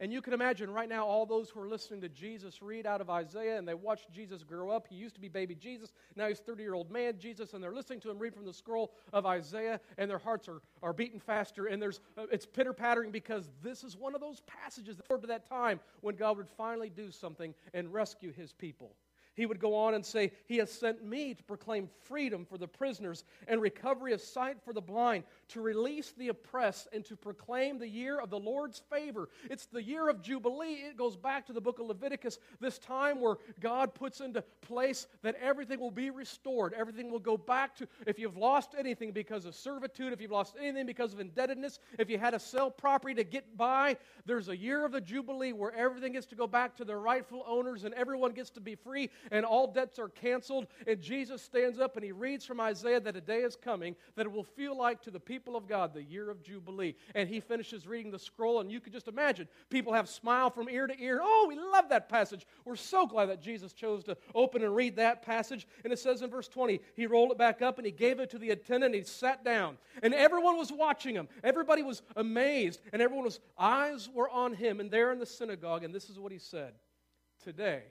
And 0.00 0.12
you 0.12 0.20
can 0.20 0.32
imagine 0.32 0.70
right 0.70 0.88
now 0.88 1.06
all 1.06 1.24
those 1.24 1.48
who 1.48 1.60
are 1.60 1.68
listening 1.68 2.00
to 2.02 2.08
Jesus 2.08 2.60
read 2.60 2.86
out 2.86 3.00
of 3.00 3.08
Isaiah 3.08 3.58
and 3.58 3.66
they 3.66 3.74
watched 3.74 4.12
Jesus 4.12 4.42
grow 4.42 4.70
up. 4.70 4.86
He 4.88 4.94
used 4.94 5.14
to 5.14 5.20
be 5.20 5.28
baby 5.28 5.54
Jesus. 5.54 5.92
Now 6.16 6.28
he's 6.28 6.40
30 6.40 6.62
year 6.62 6.74
old 6.74 6.90
man 6.90 7.14
Jesus. 7.18 7.54
And 7.54 7.62
they're 7.62 7.72
listening 7.72 8.00
to 8.00 8.10
him 8.10 8.18
read 8.18 8.34
from 8.34 8.44
the 8.44 8.52
scroll 8.52 8.92
of 9.12 9.24
Isaiah 9.24 9.80
and 9.96 10.10
their 10.10 10.18
hearts 10.18 10.48
are, 10.48 10.60
are 10.82 10.92
beating 10.92 11.20
faster. 11.20 11.66
And 11.66 11.80
there's, 11.80 12.00
uh, 12.18 12.26
it's 12.30 12.46
pitter 12.46 12.72
pattering 12.72 13.10
because 13.10 13.50
this 13.62 13.84
is 13.84 13.96
one 13.96 14.14
of 14.14 14.20
those 14.20 14.40
passages 14.40 14.96
that 14.96 15.06
to 15.22 15.28
that 15.28 15.48
time 15.48 15.80
when 16.00 16.16
God 16.16 16.36
would 16.36 16.48
finally 16.48 16.90
do 16.90 17.10
something 17.10 17.54
and 17.72 17.92
rescue 17.92 18.32
his 18.32 18.52
people. 18.52 18.94
He 19.36 19.46
would 19.46 19.60
go 19.60 19.74
on 19.74 19.94
and 19.94 20.04
say, 20.04 20.32
He 20.46 20.56
has 20.56 20.72
sent 20.72 21.04
me 21.04 21.34
to 21.34 21.42
proclaim 21.44 21.90
freedom 22.04 22.46
for 22.46 22.56
the 22.56 22.66
prisoners 22.66 23.24
and 23.46 23.60
recovery 23.60 24.12
of 24.14 24.20
sight 24.20 24.56
for 24.64 24.72
the 24.72 24.80
blind, 24.80 25.24
to 25.48 25.60
release 25.60 26.12
the 26.16 26.28
oppressed, 26.28 26.88
and 26.92 27.04
to 27.04 27.16
proclaim 27.16 27.78
the 27.78 27.88
year 27.88 28.18
of 28.18 28.30
the 28.30 28.38
Lord's 28.38 28.82
favor. 28.90 29.28
It's 29.50 29.66
the 29.66 29.82
year 29.82 30.08
of 30.08 30.22
Jubilee. 30.22 30.82
It 30.88 30.96
goes 30.96 31.16
back 31.16 31.46
to 31.46 31.52
the 31.52 31.60
book 31.60 31.78
of 31.78 31.86
Leviticus, 31.86 32.38
this 32.60 32.78
time 32.78 33.20
where 33.20 33.36
God 33.60 33.94
puts 33.94 34.20
into 34.20 34.42
place 34.62 35.06
that 35.22 35.36
everything 35.40 35.80
will 35.80 35.90
be 35.90 36.08
restored. 36.08 36.72
Everything 36.72 37.10
will 37.10 37.18
go 37.18 37.36
back 37.36 37.76
to, 37.76 37.86
if 38.06 38.18
you've 38.18 38.38
lost 38.38 38.74
anything 38.78 39.12
because 39.12 39.44
of 39.44 39.54
servitude, 39.54 40.14
if 40.14 40.20
you've 40.20 40.30
lost 40.30 40.56
anything 40.58 40.86
because 40.86 41.12
of 41.12 41.20
indebtedness, 41.20 41.78
if 41.98 42.08
you 42.08 42.18
had 42.18 42.30
to 42.30 42.38
sell 42.38 42.70
property 42.70 43.14
to 43.14 43.24
get 43.24 43.56
by, 43.56 43.98
there's 44.24 44.48
a 44.48 44.56
year 44.56 44.84
of 44.84 44.92
the 44.92 45.00
Jubilee 45.00 45.52
where 45.52 45.74
everything 45.74 46.12
gets 46.12 46.26
to 46.26 46.34
go 46.34 46.46
back 46.46 46.74
to 46.76 46.84
their 46.84 47.00
rightful 47.00 47.44
owners 47.46 47.84
and 47.84 47.92
everyone 47.94 48.32
gets 48.32 48.50
to 48.50 48.60
be 48.60 48.74
free 48.74 49.10
and 49.30 49.44
all 49.44 49.72
debts 49.72 49.98
are 49.98 50.08
canceled. 50.08 50.66
And 50.86 51.00
Jesus 51.00 51.42
stands 51.42 51.78
up 51.78 51.96
and 51.96 52.04
he 52.04 52.12
reads 52.12 52.44
from 52.44 52.60
Isaiah 52.60 53.00
that 53.00 53.16
a 53.16 53.20
day 53.20 53.40
is 53.40 53.56
coming 53.56 53.96
that 54.16 54.26
it 54.26 54.32
will 54.32 54.44
feel 54.44 54.76
like 54.76 55.02
to 55.02 55.10
the 55.10 55.20
people 55.20 55.56
of 55.56 55.68
God 55.68 55.94
the 55.94 56.02
year 56.02 56.30
of 56.30 56.42
Jubilee. 56.42 56.94
And 57.14 57.28
he 57.28 57.40
finishes 57.40 57.86
reading 57.86 58.10
the 58.10 58.18
scroll, 58.18 58.60
and 58.60 58.70
you 58.70 58.80
could 58.80 58.92
just 58.92 59.08
imagine 59.08 59.48
people 59.70 59.92
have 59.92 60.08
smile 60.08 60.50
from 60.50 60.68
ear 60.68 60.86
to 60.86 61.00
ear. 61.00 61.20
Oh, 61.22 61.46
we 61.48 61.56
love 61.56 61.88
that 61.90 62.08
passage. 62.08 62.46
We're 62.64 62.76
so 62.76 63.06
glad 63.06 63.26
that 63.26 63.40
Jesus 63.40 63.72
chose 63.72 64.04
to 64.04 64.16
open 64.34 64.62
and 64.62 64.74
read 64.74 64.96
that 64.96 65.22
passage. 65.22 65.66
And 65.84 65.92
it 65.92 65.98
says 65.98 66.22
in 66.22 66.30
verse 66.30 66.48
20, 66.48 66.80
he 66.94 67.06
rolled 67.06 67.32
it 67.32 67.38
back 67.38 67.62
up 67.62 67.78
and 67.78 67.86
he 67.86 67.92
gave 67.92 68.20
it 68.20 68.30
to 68.30 68.38
the 68.38 68.50
attendant 68.50 68.94
and 68.94 69.04
he 69.04 69.08
sat 69.08 69.44
down. 69.44 69.78
And 70.02 70.14
everyone 70.14 70.56
was 70.56 70.72
watching 70.72 71.14
him. 71.14 71.28
Everybody 71.42 71.82
was 71.82 72.02
amazed, 72.16 72.80
and 72.92 73.00
everyone's 73.00 73.40
eyes 73.58 74.08
were 74.12 74.28
on 74.28 74.54
him. 74.54 74.80
And 74.80 74.90
there 74.90 75.12
in 75.12 75.18
the 75.18 75.26
synagogue, 75.26 75.84
and 75.84 75.94
this 75.94 76.10
is 76.10 76.18
what 76.18 76.32
he 76.32 76.38
said 76.38 76.74
Today, 77.42 77.82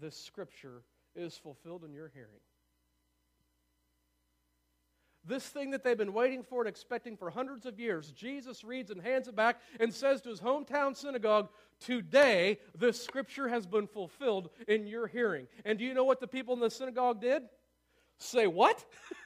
this 0.00 0.16
scripture 0.16 0.82
is 1.14 1.36
fulfilled 1.36 1.84
in 1.84 1.92
your 1.92 2.08
hearing. 2.08 2.40
This 5.24 5.44
thing 5.44 5.72
that 5.72 5.82
they've 5.82 5.98
been 5.98 6.12
waiting 6.12 6.44
for 6.44 6.60
and 6.60 6.68
expecting 6.68 7.16
for 7.16 7.30
hundreds 7.30 7.66
of 7.66 7.80
years, 7.80 8.12
Jesus 8.12 8.62
reads 8.62 8.92
and 8.92 9.02
hands 9.02 9.26
it 9.26 9.34
back 9.34 9.60
and 9.80 9.92
says 9.92 10.20
to 10.22 10.28
his 10.28 10.40
hometown 10.40 10.96
synagogue, 10.96 11.48
Today, 11.80 12.58
this 12.78 13.02
scripture 13.02 13.48
has 13.48 13.66
been 13.66 13.88
fulfilled 13.88 14.50
in 14.68 14.86
your 14.86 15.08
hearing. 15.08 15.48
And 15.64 15.78
do 15.78 15.84
you 15.84 15.94
know 15.94 16.04
what 16.04 16.20
the 16.20 16.28
people 16.28 16.54
in 16.54 16.60
the 16.60 16.70
synagogue 16.70 17.20
did? 17.20 17.42
Say, 18.18 18.46
What? 18.46 18.84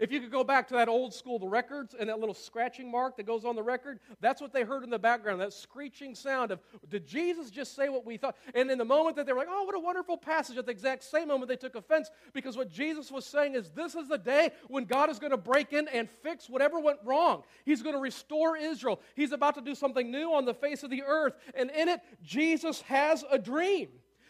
If 0.00 0.10
you 0.10 0.18
could 0.18 0.32
go 0.32 0.42
back 0.42 0.66
to 0.68 0.74
that 0.74 0.88
old 0.88 1.12
school, 1.12 1.38
the 1.38 1.46
records, 1.46 1.94
and 1.98 2.08
that 2.08 2.18
little 2.18 2.34
scratching 2.34 2.90
mark 2.90 3.18
that 3.18 3.26
goes 3.26 3.44
on 3.44 3.54
the 3.54 3.62
record, 3.62 4.00
that's 4.22 4.40
what 4.40 4.50
they 4.50 4.62
heard 4.62 4.82
in 4.82 4.88
the 4.88 4.98
background, 4.98 5.42
that 5.42 5.52
screeching 5.52 6.14
sound 6.14 6.50
of, 6.50 6.60
did 6.88 7.06
Jesus 7.06 7.50
just 7.50 7.76
say 7.76 7.90
what 7.90 8.06
we 8.06 8.16
thought? 8.16 8.34
And 8.54 8.70
in 8.70 8.78
the 8.78 8.84
moment 8.84 9.14
that 9.16 9.26
they 9.26 9.34
were 9.34 9.40
like, 9.40 9.48
oh, 9.50 9.64
what 9.64 9.76
a 9.76 9.78
wonderful 9.78 10.16
passage, 10.16 10.56
at 10.56 10.64
the 10.64 10.72
exact 10.72 11.04
same 11.04 11.28
moment 11.28 11.50
they 11.50 11.56
took 11.56 11.74
offense 11.74 12.10
because 12.32 12.56
what 12.56 12.70
Jesus 12.70 13.12
was 13.12 13.26
saying 13.26 13.54
is, 13.54 13.68
this 13.70 13.94
is 13.94 14.08
the 14.08 14.16
day 14.16 14.52
when 14.68 14.86
God 14.86 15.10
is 15.10 15.18
going 15.18 15.32
to 15.32 15.36
break 15.36 15.74
in 15.74 15.86
and 15.88 16.08
fix 16.22 16.48
whatever 16.48 16.80
went 16.80 16.98
wrong. 17.04 17.42
He's 17.66 17.82
going 17.82 17.94
to 17.94 18.00
restore 18.00 18.56
Israel. 18.56 19.02
He's 19.14 19.32
about 19.32 19.54
to 19.56 19.60
do 19.60 19.74
something 19.74 20.10
new 20.10 20.32
on 20.32 20.46
the 20.46 20.54
face 20.54 20.82
of 20.82 20.88
the 20.88 21.02
earth. 21.02 21.34
And 21.54 21.70
in 21.70 21.90
it, 21.90 22.00
Jesus 22.22 22.80
has 22.82 23.22
a 23.30 23.38
dream. 23.38 23.88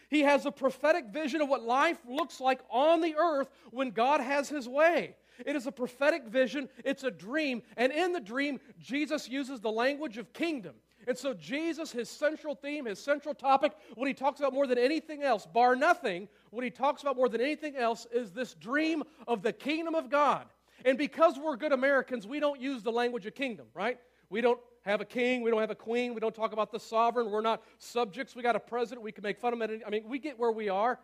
He 0.09 0.23
has 0.23 0.45
a 0.45 0.51
prophetic 0.51 1.05
vision 1.13 1.39
of 1.39 1.47
what 1.47 1.63
life 1.63 1.97
looks 2.05 2.41
like 2.41 2.59
on 2.69 2.99
the 2.99 3.15
earth 3.15 3.49
when 3.69 3.91
God 3.91 4.19
has 4.19 4.49
his 4.49 4.67
way. 4.67 5.15
It 5.45 5.55
is 5.55 5.67
a 5.67 5.71
prophetic 5.71 6.25
vision, 6.25 6.69
it's 6.83 7.03
a 7.03 7.11
dream, 7.11 7.61
and 7.77 7.91
in 7.91 8.13
the 8.13 8.19
dream, 8.19 8.59
Jesus 8.79 9.29
uses 9.29 9.59
the 9.59 9.71
language 9.71 10.17
of 10.17 10.33
kingdom. 10.33 10.75
And 11.07 11.17
so, 11.17 11.33
Jesus, 11.33 11.91
his 11.91 12.09
central 12.09 12.53
theme, 12.53 12.85
his 12.85 12.99
central 12.99 13.33
topic, 13.33 13.73
what 13.95 14.07
he 14.07 14.13
talks 14.13 14.39
about 14.39 14.53
more 14.53 14.67
than 14.67 14.77
anything 14.77 15.23
else, 15.23 15.47
bar 15.47 15.75
nothing, 15.75 16.27
what 16.51 16.63
he 16.63 16.69
talks 16.69 17.01
about 17.01 17.15
more 17.15 17.29
than 17.29 17.41
anything 17.41 17.75
else 17.75 18.05
is 18.13 18.31
this 18.31 18.53
dream 18.53 19.03
of 19.27 19.41
the 19.41 19.51
kingdom 19.51 19.95
of 19.95 20.09
God. 20.09 20.45
And 20.85 20.97
because 20.97 21.39
we're 21.39 21.55
good 21.55 21.71
Americans, 21.71 22.27
we 22.27 22.39
don't 22.39 22.59
use 22.59 22.83
the 22.83 22.91
language 22.91 23.25
of 23.25 23.35
kingdom, 23.35 23.67
right? 23.73 23.99
We 24.29 24.41
don't 24.41 24.59
have 24.83 25.01
a 25.01 25.05
king, 25.05 25.41
we 25.41 25.51
don't 25.51 25.61
have 25.61 25.71
a 25.71 25.75
queen, 25.75 26.13
we 26.13 26.19
don't 26.19 26.33
talk 26.33 26.53
about 26.53 26.71
the 26.71 26.79
sovereign, 26.79 27.29
we're 27.29 27.41
not 27.41 27.61
subjects, 27.77 28.35
we 28.35 28.41
got 28.41 28.55
a 28.55 28.59
president, 28.59 29.03
we 29.03 29.11
can 29.11 29.23
make 29.23 29.37
fun 29.37 29.53
of 29.53 29.61
him. 29.61 29.81
I 29.85 29.89
mean, 29.89 30.03
we 30.07 30.19
get 30.19 30.39
where 30.39 30.51
we 30.51 30.69
are. 30.69 30.99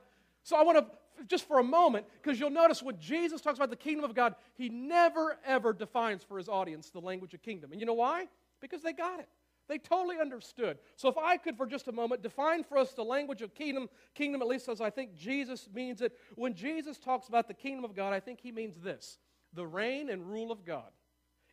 So 0.47 0.55
I 0.55 0.63
want 0.63 0.77
to 0.77 0.85
just 1.27 1.45
for 1.45 1.59
a 1.59 1.63
moment, 1.63 2.05
because 2.21 2.39
you'll 2.39 2.49
notice 2.49 2.81
when 2.81 2.97
Jesus 2.99 3.41
talks 3.41 3.57
about 3.57 3.69
the 3.69 3.75
kingdom 3.75 4.05
of 4.05 4.15
God, 4.15 4.33
he 4.53 4.69
never 4.69 5.37
ever 5.45 5.73
defines 5.73 6.23
for 6.23 6.37
his 6.37 6.47
audience 6.47 6.89
the 6.89 7.01
language 7.01 7.33
of 7.33 7.41
kingdom. 7.41 7.73
And 7.73 7.81
you 7.81 7.85
know 7.85 7.95
why? 7.95 8.27
Because 8.61 8.81
they 8.81 8.93
got 8.93 9.19
it. 9.19 9.27
They 9.67 9.77
totally 9.77 10.21
understood. 10.21 10.77
So 10.95 11.09
if 11.09 11.17
I 11.17 11.35
could 11.35 11.57
for 11.57 11.65
just 11.65 11.89
a 11.89 11.91
moment 11.91 12.23
define 12.23 12.63
for 12.63 12.77
us 12.77 12.93
the 12.93 13.03
language 13.03 13.41
of 13.41 13.53
kingdom, 13.55 13.89
kingdom 14.15 14.41
at 14.41 14.47
least 14.47 14.69
as 14.69 14.79
I 14.79 14.89
think 14.89 15.17
Jesus 15.17 15.67
means 15.73 15.99
it. 15.99 16.13
When 16.35 16.53
Jesus 16.53 16.97
talks 16.97 17.27
about 17.27 17.49
the 17.49 17.53
kingdom 17.53 17.83
of 17.83 17.93
God, 17.93 18.13
I 18.13 18.21
think 18.21 18.39
he 18.39 18.53
means 18.53 18.77
this 18.77 19.17
the 19.51 19.67
reign 19.67 20.09
and 20.09 20.25
rule 20.25 20.53
of 20.53 20.63
God. 20.63 20.91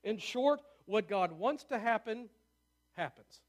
In 0.04 0.18
short, 0.18 0.60
what 0.84 1.08
God 1.08 1.32
wants 1.32 1.64
to 1.64 1.80
happen, 1.80 2.28
happens. 2.92 3.40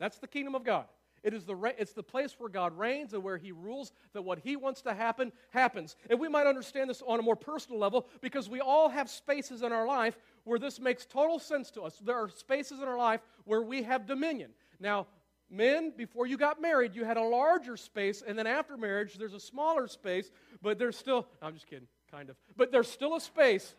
That's 0.00 0.16
the 0.18 0.28
kingdom 0.28 0.54
of 0.54 0.64
God. 0.64 0.86
It 1.22 1.34
is 1.34 1.44
the, 1.44 1.56
it's 1.78 1.92
the 1.92 2.02
place 2.02 2.34
where 2.38 2.48
God 2.48 2.76
reigns 2.78 3.12
and 3.12 3.22
where 3.22 3.36
He 3.36 3.52
rules, 3.52 3.92
that 4.12 4.22
what 4.22 4.38
He 4.38 4.56
wants 4.56 4.82
to 4.82 4.94
happen, 4.94 5.32
happens. 5.50 5.96
And 6.08 6.18
we 6.20 6.28
might 6.28 6.46
understand 6.46 6.90
this 6.90 7.02
on 7.06 7.18
a 7.18 7.22
more 7.22 7.36
personal 7.36 7.78
level 7.78 8.06
because 8.20 8.48
we 8.48 8.60
all 8.60 8.88
have 8.88 9.10
spaces 9.10 9.62
in 9.62 9.72
our 9.72 9.86
life 9.86 10.18
where 10.44 10.58
this 10.58 10.80
makes 10.80 11.04
total 11.04 11.38
sense 11.38 11.70
to 11.72 11.82
us. 11.82 11.98
There 11.98 12.16
are 12.16 12.28
spaces 12.28 12.80
in 12.80 12.88
our 12.88 12.98
life 12.98 13.20
where 13.44 13.62
we 13.62 13.82
have 13.82 14.06
dominion. 14.06 14.50
Now, 14.80 15.06
men, 15.50 15.92
before 15.96 16.26
you 16.26 16.36
got 16.36 16.60
married, 16.60 16.94
you 16.94 17.04
had 17.04 17.16
a 17.16 17.22
larger 17.22 17.76
space, 17.76 18.22
and 18.26 18.38
then 18.38 18.46
after 18.46 18.76
marriage, 18.76 19.16
there's 19.18 19.34
a 19.34 19.40
smaller 19.40 19.88
space, 19.88 20.30
but 20.62 20.78
there's 20.78 20.96
still, 20.96 21.26
I'm 21.42 21.54
just 21.54 21.66
kidding, 21.66 21.88
kind 22.10 22.30
of, 22.30 22.36
but 22.56 22.70
there's 22.70 22.90
still 22.90 23.16
a 23.16 23.20
space 23.20 23.74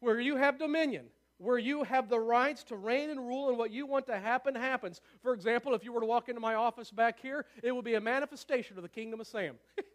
where 0.00 0.20
you 0.20 0.36
have 0.36 0.58
dominion 0.58 1.06
where 1.42 1.58
you 1.58 1.82
have 1.82 2.08
the 2.08 2.20
rights 2.20 2.62
to 2.64 2.76
reign 2.76 3.10
and 3.10 3.20
rule, 3.20 3.48
and 3.48 3.58
what 3.58 3.70
you 3.70 3.84
want 3.84 4.06
to 4.06 4.18
happen 4.18 4.54
happens. 4.54 5.00
For 5.22 5.34
example, 5.34 5.74
if 5.74 5.84
you 5.84 5.92
were 5.92 6.00
to 6.00 6.06
walk 6.06 6.28
into 6.28 6.40
my 6.40 6.54
office 6.54 6.90
back 6.90 7.18
here, 7.20 7.46
it 7.62 7.72
would 7.72 7.84
be 7.84 7.94
a 7.94 8.00
manifestation 8.00 8.76
of 8.76 8.82
the 8.82 8.88
kingdom 8.88 9.20
of 9.20 9.26
Sam. 9.26 9.56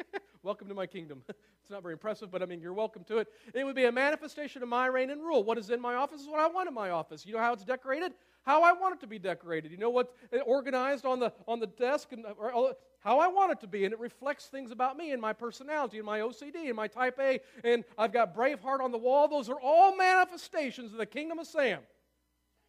Welcome 0.48 0.70
to 0.70 0.74
my 0.74 0.88
kingdom. 0.88 1.24
it's 1.28 1.70
not 1.70 1.82
very 1.82 1.92
impressive, 1.92 2.32
but 2.32 2.42
I 2.42 2.46
mean, 2.46 2.62
you're 2.62 2.72
welcome 2.72 3.04
to 3.10 3.18
it. 3.18 3.28
It 3.54 3.66
would 3.66 3.76
be 3.76 3.84
a 3.84 3.92
manifestation 3.92 4.64
of 4.64 4.70
my 4.70 4.86
reign 4.86 5.10
and 5.10 5.22
rule. 5.22 5.44
What 5.44 5.58
is 5.58 5.70
in 5.70 5.82
my 5.82 5.96
office 5.96 6.22
is 6.22 6.28
what 6.30 6.40
I 6.40 6.48
want 6.48 6.70
in 6.70 6.74
my 6.74 6.92
office. 6.92 7.26
You 7.26 7.34
know 7.34 7.40
how 7.40 7.52
it's 7.52 7.66
decorated? 7.66 8.14
How 8.44 8.64
I 8.64 8.72
want 8.72 8.94
it 8.94 9.02
to 9.02 9.08
be 9.08 9.20
decorated. 9.20 9.74
You 9.74 9.78
know 9.78 9.90
what's 9.90 10.14
organized 10.46 11.06
on 11.06 11.20
the, 11.20 11.34
on 11.50 11.60
the 11.60 11.68
desk 11.68 12.14
and 12.14 12.26
how 13.00 13.20
I 13.20 13.28
want 13.28 13.52
it 13.52 13.60
to 13.60 13.68
be. 13.68 13.84
And 13.84 13.92
it 13.92 14.00
reflects 14.00 14.46
things 14.46 14.72
about 14.72 14.96
me 14.96 15.12
and 15.12 15.22
my 15.22 15.34
personality 15.34 15.98
and 15.98 16.06
my 16.06 16.22
OCD 16.22 16.68
and 16.68 16.78
my 16.78 16.88
type 16.88 17.20
A. 17.20 17.42
And 17.66 17.84
I've 17.98 18.14
got 18.14 18.34
Braveheart 18.34 18.80
on 18.80 18.94
the 18.94 18.98
wall. 18.98 19.28
Those 19.28 19.50
are 19.50 19.60
all 19.62 19.98
manifestations 19.98 20.94
of 20.94 20.98
the 20.98 21.06
kingdom 21.06 21.40
of 21.40 21.48
Sam. 21.48 21.80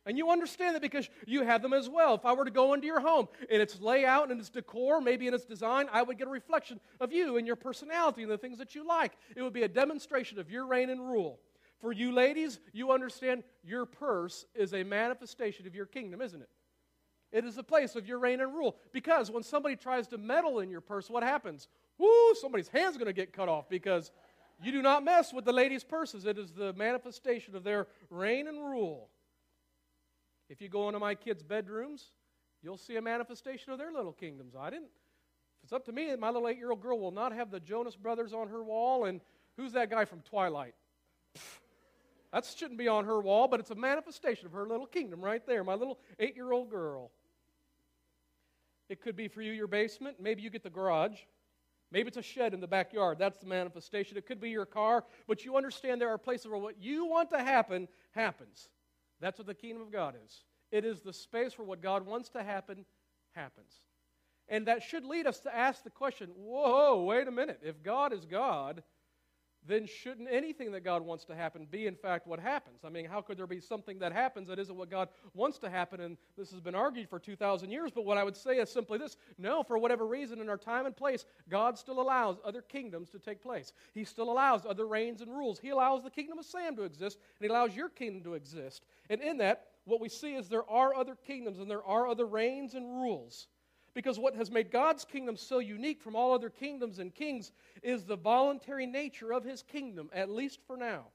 And 0.08 0.16
you 0.16 0.30
understand 0.30 0.74
that 0.74 0.80
because 0.80 1.06
you 1.26 1.42
have 1.42 1.60
them 1.60 1.74
as 1.74 1.86
well. 1.86 2.14
If 2.14 2.24
I 2.24 2.32
were 2.32 2.46
to 2.46 2.50
go 2.50 2.72
into 2.72 2.86
your 2.86 2.98
home 2.98 3.28
and 3.50 3.60
its 3.60 3.78
layout 3.78 4.30
and 4.30 4.40
its 4.40 4.48
decor, 4.48 5.02
maybe 5.02 5.26
in 5.26 5.34
its 5.34 5.44
design, 5.44 5.86
I 5.92 6.00
would 6.00 6.16
get 6.16 6.26
a 6.26 6.30
reflection 6.30 6.80
of 6.98 7.12
you 7.12 7.36
and 7.36 7.46
your 7.46 7.56
personality 7.56 8.22
and 8.22 8.30
the 8.30 8.38
things 8.38 8.56
that 8.56 8.74
you 8.74 8.88
like. 8.88 9.12
It 9.36 9.42
would 9.42 9.52
be 9.52 9.64
a 9.64 9.68
demonstration 9.68 10.38
of 10.38 10.50
your 10.50 10.66
reign 10.66 10.88
and 10.88 10.98
rule. 10.98 11.40
For 11.82 11.92
you 11.92 12.10
ladies, 12.10 12.58
you 12.72 12.90
understand 12.90 13.42
your 13.62 13.84
purse 13.84 14.46
is 14.54 14.72
a 14.72 14.82
manifestation 14.82 15.66
of 15.66 15.74
your 15.74 15.84
kingdom, 15.84 16.22
isn't 16.22 16.40
it? 16.40 16.48
It 17.30 17.44
is 17.44 17.58
a 17.58 17.62
place 17.62 17.94
of 17.94 18.08
your 18.08 18.18
reign 18.18 18.40
and 18.40 18.54
rule. 18.54 18.76
Because 18.94 19.30
when 19.30 19.42
somebody 19.42 19.76
tries 19.76 20.06
to 20.08 20.16
meddle 20.16 20.60
in 20.60 20.70
your 20.70 20.80
purse, 20.80 21.10
what 21.10 21.22
happens? 21.22 21.68
Woo, 21.98 22.34
somebody's 22.40 22.68
hand's 22.68 22.96
going 22.96 23.08
to 23.08 23.12
get 23.12 23.34
cut 23.34 23.50
off 23.50 23.68
because 23.68 24.10
you 24.62 24.72
do 24.72 24.80
not 24.80 25.04
mess 25.04 25.34
with 25.34 25.44
the 25.44 25.52
ladies' 25.52 25.84
purses. 25.84 26.24
It 26.24 26.38
is 26.38 26.52
the 26.52 26.72
manifestation 26.72 27.54
of 27.54 27.62
their 27.62 27.88
reign 28.08 28.48
and 28.48 28.58
rule. 28.58 29.10
If 30.48 30.60
you 30.60 30.68
go 30.68 30.88
into 30.88 30.98
my 30.98 31.14
kids' 31.14 31.42
bedrooms, 31.42 32.12
you'll 32.62 32.78
see 32.78 32.96
a 32.96 33.02
manifestation 33.02 33.72
of 33.72 33.78
their 33.78 33.92
little 33.92 34.12
kingdoms. 34.12 34.54
I 34.58 34.70
didn't. 34.70 34.90
If 35.58 35.64
it's 35.64 35.72
up 35.72 35.84
to 35.86 35.92
me, 35.92 36.14
my 36.16 36.30
little 36.30 36.48
eight 36.48 36.58
year 36.58 36.70
old 36.70 36.80
girl 36.80 36.98
will 36.98 37.10
not 37.10 37.32
have 37.32 37.50
the 37.50 37.60
Jonas 37.60 37.96
Brothers 37.96 38.32
on 38.32 38.48
her 38.48 38.62
wall. 38.62 39.04
And 39.04 39.20
who's 39.56 39.72
that 39.72 39.90
guy 39.90 40.04
from 40.04 40.20
Twilight? 40.20 40.74
that 42.32 42.44
shouldn't 42.44 42.78
be 42.78 42.88
on 42.88 43.04
her 43.04 43.20
wall, 43.20 43.48
but 43.48 43.60
it's 43.60 43.70
a 43.70 43.74
manifestation 43.74 44.46
of 44.46 44.52
her 44.52 44.66
little 44.66 44.86
kingdom 44.86 45.20
right 45.20 45.44
there, 45.46 45.64
my 45.64 45.74
little 45.74 45.98
eight 46.18 46.36
year 46.36 46.52
old 46.52 46.70
girl. 46.70 47.10
It 48.88 49.02
could 49.02 49.16
be 49.16 49.28
for 49.28 49.42
you 49.42 49.52
your 49.52 49.66
basement. 49.66 50.16
Maybe 50.18 50.42
you 50.42 50.48
get 50.48 50.62
the 50.62 50.70
garage. 50.70 51.18
Maybe 51.90 52.08
it's 52.08 52.16
a 52.16 52.22
shed 52.22 52.52
in 52.52 52.60
the 52.60 52.66
backyard. 52.66 53.18
That's 53.18 53.38
the 53.38 53.46
manifestation. 53.46 54.16
It 54.16 54.26
could 54.26 54.40
be 54.40 54.50
your 54.50 54.66
car. 54.66 55.04
But 55.26 55.44
you 55.44 55.56
understand 55.56 56.00
there 56.00 56.10
are 56.10 56.18
places 56.18 56.46
where 56.48 56.58
what 56.58 56.80
you 56.80 57.06
want 57.06 57.30
to 57.30 57.38
happen 57.38 57.88
happens. 58.12 58.68
That's 59.20 59.38
what 59.38 59.46
the 59.46 59.54
kingdom 59.54 59.82
of 59.82 59.92
God 59.92 60.14
is. 60.24 60.44
It 60.70 60.84
is 60.84 61.00
the 61.00 61.12
space 61.12 61.58
where 61.58 61.66
what 61.66 61.82
God 61.82 62.06
wants 62.06 62.28
to 62.30 62.42
happen 62.42 62.84
happens. 63.32 63.72
And 64.48 64.66
that 64.66 64.82
should 64.82 65.04
lead 65.04 65.26
us 65.26 65.40
to 65.40 65.54
ask 65.54 65.82
the 65.82 65.90
question 65.90 66.30
whoa, 66.36 67.02
wait 67.02 67.28
a 67.28 67.30
minute. 67.30 67.60
If 67.62 67.82
God 67.82 68.12
is 68.12 68.24
God, 68.24 68.82
then 69.68 69.86
shouldn't 69.86 70.28
anything 70.30 70.72
that 70.72 70.82
God 70.82 71.02
wants 71.02 71.24
to 71.26 71.34
happen 71.34 71.66
be, 71.70 71.86
in 71.86 71.94
fact, 71.94 72.26
what 72.26 72.40
happens? 72.40 72.80
I 72.84 72.88
mean, 72.88 73.04
how 73.04 73.20
could 73.20 73.38
there 73.38 73.46
be 73.46 73.60
something 73.60 73.98
that 73.98 74.12
happens 74.12 74.48
that 74.48 74.58
isn't 74.58 74.74
what 74.74 74.90
God 74.90 75.08
wants 75.34 75.58
to 75.58 75.70
happen? 75.70 76.00
And 76.00 76.16
this 76.36 76.50
has 76.50 76.60
been 76.60 76.74
argued 76.74 77.08
for 77.08 77.18
2,000 77.18 77.70
years, 77.70 77.90
but 77.94 78.04
what 78.04 78.16
I 78.18 78.24
would 78.24 78.36
say 78.36 78.56
is 78.56 78.70
simply 78.70 78.98
this 78.98 79.16
no, 79.36 79.62
for 79.62 79.78
whatever 79.78 80.06
reason, 80.06 80.40
in 80.40 80.48
our 80.48 80.56
time 80.56 80.86
and 80.86 80.96
place, 80.96 81.24
God 81.48 81.78
still 81.78 82.00
allows 82.00 82.38
other 82.44 82.62
kingdoms 82.62 83.10
to 83.10 83.18
take 83.18 83.42
place. 83.42 83.72
He 83.94 84.04
still 84.04 84.30
allows 84.30 84.66
other 84.66 84.86
reigns 84.86 85.20
and 85.20 85.30
rules. 85.30 85.58
He 85.58 85.68
allows 85.68 86.02
the 86.02 86.10
kingdom 86.10 86.38
of 86.38 86.46
Sam 86.46 86.74
to 86.76 86.82
exist, 86.82 87.18
and 87.38 87.44
He 87.46 87.48
allows 87.48 87.76
your 87.76 87.90
kingdom 87.90 88.22
to 88.24 88.34
exist. 88.34 88.84
And 89.10 89.20
in 89.20 89.38
that, 89.38 89.66
what 89.84 90.00
we 90.00 90.08
see 90.08 90.34
is 90.34 90.48
there 90.48 90.68
are 90.70 90.94
other 90.94 91.14
kingdoms 91.14 91.58
and 91.58 91.70
there 91.70 91.84
are 91.84 92.06
other 92.06 92.26
reigns 92.26 92.74
and 92.74 92.86
rules. 93.00 93.48
Because 93.98 94.16
what 94.16 94.36
has 94.36 94.48
made 94.48 94.70
God's 94.70 95.04
kingdom 95.04 95.36
so 95.36 95.58
unique 95.58 96.00
from 96.00 96.14
all 96.14 96.32
other 96.32 96.50
kingdoms 96.50 97.00
and 97.00 97.12
kings 97.12 97.50
is 97.82 98.04
the 98.04 98.14
voluntary 98.14 98.86
nature 98.86 99.32
of 99.32 99.42
his 99.42 99.64
kingdom, 99.64 100.08
at 100.12 100.30
least 100.30 100.60
for 100.68 100.76
now. 100.76 101.06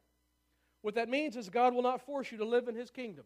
What 0.81 0.95
that 0.95 1.07
means 1.07 1.37
is 1.37 1.47
God 1.47 1.73
will 1.73 1.81
not 1.81 2.05
force 2.05 2.29
you 2.29 2.37
to 2.39 2.43
live 2.43 2.67
in 2.67 2.75
his 2.75 2.91
kingdom. 2.91 3.23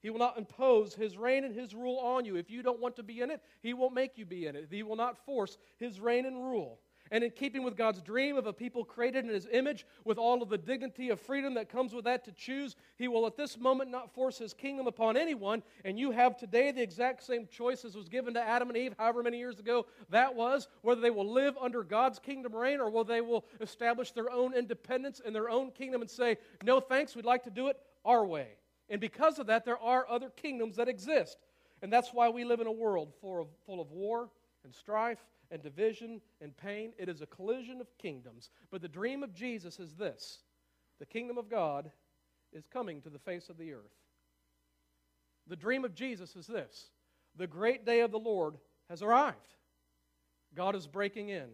He 0.00 0.10
will 0.10 0.20
not 0.20 0.38
impose 0.38 0.94
his 0.94 1.18
reign 1.18 1.42
and 1.42 1.52
his 1.52 1.74
rule 1.74 1.98
on 1.98 2.24
you. 2.24 2.36
If 2.36 2.48
you 2.48 2.62
don't 2.62 2.78
want 2.78 2.94
to 2.94 3.02
be 3.02 3.20
in 3.20 3.32
it, 3.32 3.42
he 3.62 3.74
won't 3.74 3.94
make 3.94 4.16
you 4.16 4.24
be 4.24 4.46
in 4.46 4.54
it. 4.54 4.68
He 4.70 4.84
will 4.84 4.94
not 4.94 5.18
force 5.26 5.58
his 5.78 5.98
reign 5.98 6.24
and 6.24 6.36
rule. 6.36 6.78
And 7.10 7.22
in 7.22 7.30
keeping 7.30 7.62
with 7.62 7.76
God's 7.76 8.00
dream 8.00 8.36
of 8.36 8.46
a 8.46 8.52
people 8.52 8.84
created 8.84 9.24
in 9.24 9.30
His 9.30 9.46
image, 9.52 9.86
with 10.04 10.18
all 10.18 10.42
of 10.42 10.48
the 10.48 10.58
dignity 10.58 11.10
of 11.10 11.20
freedom 11.20 11.54
that 11.54 11.68
comes 11.68 11.94
with 11.94 12.04
that 12.04 12.24
to 12.24 12.32
choose, 12.32 12.76
He 12.96 13.08
will 13.08 13.26
at 13.26 13.36
this 13.36 13.58
moment 13.58 13.90
not 13.90 14.14
force 14.14 14.38
His 14.38 14.52
kingdom 14.52 14.86
upon 14.86 15.16
anyone. 15.16 15.62
And 15.84 15.98
you 15.98 16.10
have 16.10 16.36
today 16.36 16.72
the 16.72 16.82
exact 16.82 17.24
same 17.24 17.46
choice 17.46 17.84
as 17.84 17.96
was 17.96 18.08
given 18.08 18.34
to 18.34 18.42
Adam 18.42 18.68
and 18.68 18.76
Eve, 18.76 18.94
however 18.98 19.22
many 19.22 19.38
years 19.38 19.58
ago 19.58 19.86
that 20.10 20.34
was, 20.34 20.68
whether 20.82 21.00
they 21.00 21.10
will 21.10 21.30
live 21.30 21.56
under 21.60 21.82
God's 21.82 22.18
kingdom 22.18 22.54
reign 22.54 22.80
or 22.80 22.90
whether 22.90 23.12
they 23.12 23.20
will 23.20 23.44
establish 23.60 24.12
their 24.12 24.30
own 24.30 24.54
independence 24.54 25.20
in 25.24 25.32
their 25.32 25.48
own 25.48 25.70
kingdom 25.70 26.00
and 26.00 26.10
say, 26.10 26.36
No 26.64 26.80
thanks, 26.80 27.14
we'd 27.14 27.24
like 27.24 27.44
to 27.44 27.50
do 27.50 27.68
it 27.68 27.78
our 28.04 28.24
way. 28.24 28.48
And 28.88 29.00
because 29.00 29.38
of 29.38 29.46
that, 29.48 29.64
there 29.64 29.78
are 29.78 30.06
other 30.08 30.30
kingdoms 30.30 30.76
that 30.76 30.88
exist. 30.88 31.38
And 31.82 31.92
that's 31.92 32.12
why 32.12 32.28
we 32.28 32.44
live 32.44 32.60
in 32.60 32.66
a 32.66 32.72
world 32.72 33.12
full 33.20 33.42
of, 33.42 33.48
full 33.66 33.80
of 33.80 33.90
war 33.90 34.28
and 34.64 34.74
strife 34.74 35.18
and 35.50 35.62
division 35.62 36.20
and 36.40 36.56
pain. 36.56 36.92
It 36.98 37.08
is 37.08 37.22
a 37.22 37.26
collision 37.26 37.80
of 37.80 37.86
kingdoms. 37.98 38.50
But 38.70 38.82
the 38.82 38.88
dream 38.88 39.22
of 39.22 39.34
Jesus 39.34 39.78
is 39.78 39.94
this 39.94 40.40
the 40.98 41.06
kingdom 41.06 41.38
of 41.38 41.50
God 41.50 41.90
is 42.52 42.66
coming 42.66 43.00
to 43.02 43.10
the 43.10 43.18
face 43.18 43.48
of 43.48 43.58
the 43.58 43.72
earth. 43.72 43.92
The 45.48 45.56
dream 45.56 45.84
of 45.84 45.94
Jesus 45.94 46.36
is 46.36 46.46
this 46.46 46.90
the 47.36 47.46
great 47.46 47.84
day 47.84 48.00
of 48.00 48.10
the 48.10 48.18
Lord 48.18 48.56
has 48.88 49.02
arrived. 49.02 49.54
God 50.54 50.74
is 50.74 50.86
breaking 50.86 51.28
in. 51.28 51.48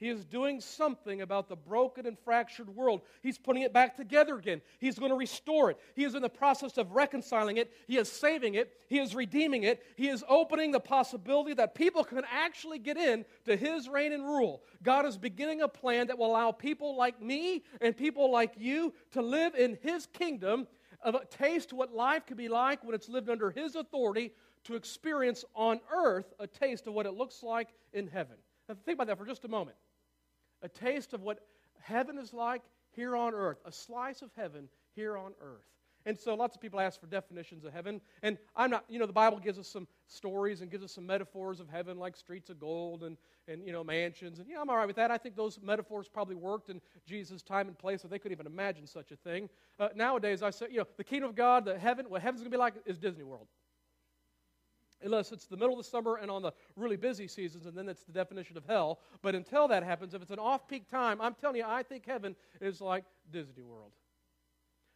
He 0.00 0.08
is 0.08 0.24
doing 0.24 0.62
something 0.62 1.20
about 1.20 1.50
the 1.50 1.56
broken 1.56 2.06
and 2.06 2.18
fractured 2.18 2.74
world. 2.74 3.02
He's 3.22 3.36
putting 3.36 3.64
it 3.64 3.74
back 3.74 3.98
together 3.98 4.38
again. 4.38 4.62
He's 4.78 4.98
going 4.98 5.10
to 5.10 5.16
restore 5.16 5.70
it. 5.70 5.78
He 5.94 6.04
is 6.04 6.14
in 6.14 6.22
the 6.22 6.30
process 6.30 6.78
of 6.78 6.92
reconciling 6.92 7.58
it. 7.58 7.70
He 7.86 7.98
is 7.98 8.10
saving 8.10 8.54
it. 8.54 8.72
He 8.88 8.98
is 8.98 9.14
redeeming 9.14 9.64
it. 9.64 9.82
He 9.96 10.08
is 10.08 10.24
opening 10.26 10.70
the 10.70 10.80
possibility 10.80 11.52
that 11.52 11.74
people 11.74 12.02
can 12.02 12.22
actually 12.32 12.78
get 12.78 12.96
in 12.96 13.26
to 13.44 13.54
His 13.54 13.90
reign 13.90 14.14
and 14.14 14.24
rule. 14.24 14.62
God 14.82 15.04
is 15.04 15.18
beginning 15.18 15.60
a 15.60 15.68
plan 15.68 16.06
that 16.06 16.16
will 16.16 16.30
allow 16.30 16.50
people 16.50 16.96
like 16.96 17.20
me 17.20 17.62
and 17.82 17.94
people 17.94 18.32
like 18.32 18.54
you 18.56 18.94
to 19.12 19.20
live 19.20 19.54
in 19.54 19.76
His 19.82 20.06
kingdom, 20.06 20.66
of 21.02 21.14
a 21.14 21.26
taste 21.26 21.74
what 21.74 21.94
life 21.94 22.24
could 22.24 22.38
be 22.38 22.48
like 22.48 22.82
when 22.84 22.94
it's 22.94 23.08
lived 23.10 23.28
under 23.28 23.50
His 23.50 23.76
authority, 23.76 24.32
to 24.64 24.76
experience 24.76 25.44
on 25.54 25.78
earth 25.94 26.32
a 26.38 26.46
taste 26.46 26.86
of 26.86 26.94
what 26.94 27.04
it 27.04 27.12
looks 27.12 27.42
like 27.42 27.68
in 27.92 28.06
heaven. 28.06 28.36
Now, 28.66 28.76
think 28.86 28.96
about 28.96 29.08
that 29.08 29.18
for 29.18 29.26
just 29.26 29.44
a 29.44 29.48
moment 29.48 29.76
a 30.62 30.68
taste 30.68 31.12
of 31.12 31.22
what 31.22 31.40
heaven 31.80 32.18
is 32.18 32.32
like 32.32 32.62
here 32.90 33.16
on 33.16 33.34
earth, 33.34 33.58
a 33.64 33.72
slice 33.72 34.22
of 34.22 34.30
heaven 34.36 34.68
here 34.94 35.16
on 35.16 35.32
earth. 35.40 35.64
And 36.06 36.18
so 36.18 36.34
lots 36.34 36.56
of 36.56 36.62
people 36.62 36.80
ask 36.80 36.98
for 36.98 37.06
definitions 37.06 37.64
of 37.64 37.74
heaven. 37.74 38.00
And 38.22 38.38
I'm 38.56 38.70
not, 38.70 38.84
you 38.88 38.98
know, 38.98 39.06
the 39.06 39.12
Bible 39.12 39.38
gives 39.38 39.58
us 39.58 39.68
some 39.68 39.86
stories 40.06 40.62
and 40.62 40.70
gives 40.70 40.82
us 40.82 40.92
some 40.92 41.06
metaphors 41.06 41.60
of 41.60 41.68
heaven 41.68 41.98
like 41.98 42.16
streets 42.16 42.48
of 42.48 42.58
gold 42.58 43.02
and, 43.02 43.18
and 43.48 43.66
you 43.66 43.72
know, 43.72 43.84
mansions. 43.84 44.38
And, 44.38 44.48
yeah, 44.48 44.62
I'm 44.62 44.70
all 44.70 44.76
right 44.76 44.86
with 44.86 44.96
that. 44.96 45.10
I 45.10 45.18
think 45.18 45.36
those 45.36 45.58
metaphors 45.62 46.08
probably 46.08 46.36
worked 46.36 46.70
in 46.70 46.80
Jesus' 47.06 47.42
time 47.42 47.68
and 47.68 47.78
place, 47.78 48.00
so 48.00 48.08
they 48.08 48.18
couldn't 48.18 48.32
even 48.32 48.46
imagine 48.46 48.86
such 48.86 49.12
a 49.12 49.16
thing. 49.16 49.50
Uh, 49.78 49.88
nowadays, 49.94 50.42
I 50.42 50.50
say, 50.50 50.68
you 50.70 50.78
know, 50.78 50.86
the 50.96 51.04
kingdom 51.04 51.28
of 51.28 51.36
God, 51.36 51.66
the 51.66 51.78
heaven, 51.78 52.06
what 52.08 52.22
heaven's 52.22 52.40
going 52.40 52.50
to 52.50 52.56
be 52.56 52.60
like 52.60 52.74
is 52.86 52.96
Disney 52.96 53.24
World 53.24 53.46
unless 55.02 55.32
it's 55.32 55.46
the 55.46 55.56
middle 55.56 55.78
of 55.78 55.84
the 55.84 55.90
summer 55.90 56.16
and 56.16 56.30
on 56.30 56.42
the 56.42 56.52
really 56.76 56.96
busy 56.96 57.26
seasons, 57.26 57.66
and 57.66 57.76
then 57.76 57.88
it's 57.88 58.04
the 58.04 58.12
definition 58.12 58.56
of 58.56 58.64
hell. 58.66 59.00
But 59.22 59.34
until 59.34 59.68
that 59.68 59.82
happens, 59.82 60.14
if 60.14 60.22
it's 60.22 60.30
an 60.30 60.38
off 60.38 60.68
peak 60.68 60.88
time, 60.88 61.20
I'm 61.20 61.34
telling 61.34 61.56
you, 61.56 61.64
I 61.66 61.82
think 61.82 62.06
heaven 62.06 62.36
is 62.60 62.80
like 62.80 63.04
Disney 63.32 63.62
World. 63.62 63.92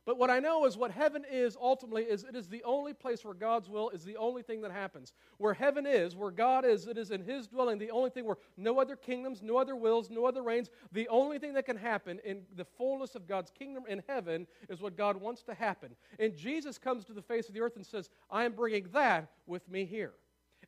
But 0.06 0.18
what 0.18 0.28
I 0.28 0.38
know 0.38 0.66
is 0.66 0.76
what 0.76 0.90
heaven 0.90 1.24
is 1.30 1.56
ultimately 1.60 2.02
is 2.02 2.24
it 2.24 2.36
is 2.36 2.48
the 2.48 2.62
only 2.64 2.92
place 2.92 3.24
where 3.24 3.32
God's 3.32 3.70
will 3.70 3.88
is 3.88 4.04
the 4.04 4.16
only 4.16 4.42
thing 4.42 4.60
that 4.60 4.70
happens. 4.70 5.14
Where 5.38 5.54
heaven 5.54 5.86
is, 5.86 6.14
where 6.14 6.30
God 6.30 6.66
is, 6.66 6.86
it 6.86 6.98
is 6.98 7.10
in 7.10 7.22
his 7.22 7.46
dwelling, 7.46 7.78
the 7.78 7.90
only 7.90 8.10
thing 8.10 8.26
where 8.26 8.36
no 8.58 8.78
other 8.78 8.96
kingdoms, 8.96 9.40
no 9.42 9.56
other 9.56 9.76
wills, 9.76 10.10
no 10.10 10.26
other 10.26 10.42
reigns, 10.42 10.68
the 10.92 11.08
only 11.08 11.38
thing 11.38 11.54
that 11.54 11.64
can 11.64 11.76
happen 11.76 12.20
in 12.22 12.42
the 12.54 12.66
fullness 12.66 13.14
of 13.14 13.26
God's 13.26 13.50
kingdom 13.50 13.84
in 13.88 14.02
heaven 14.06 14.46
is 14.68 14.82
what 14.82 14.96
God 14.96 15.16
wants 15.16 15.42
to 15.44 15.54
happen. 15.54 15.96
And 16.18 16.36
Jesus 16.36 16.76
comes 16.76 17.06
to 17.06 17.14
the 17.14 17.22
face 17.22 17.48
of 17.48 17.54
the 17.54 17.60
earth 17.60 17.76
and 17.76 17.86
says, 17.86 18.10
I 18.30 18.44
am 18.44 18.52
bringing 18.52 18.86
that 18.92 19.30
with 19.46 19.66
me 19.70 19.86
here. 19.86 20.12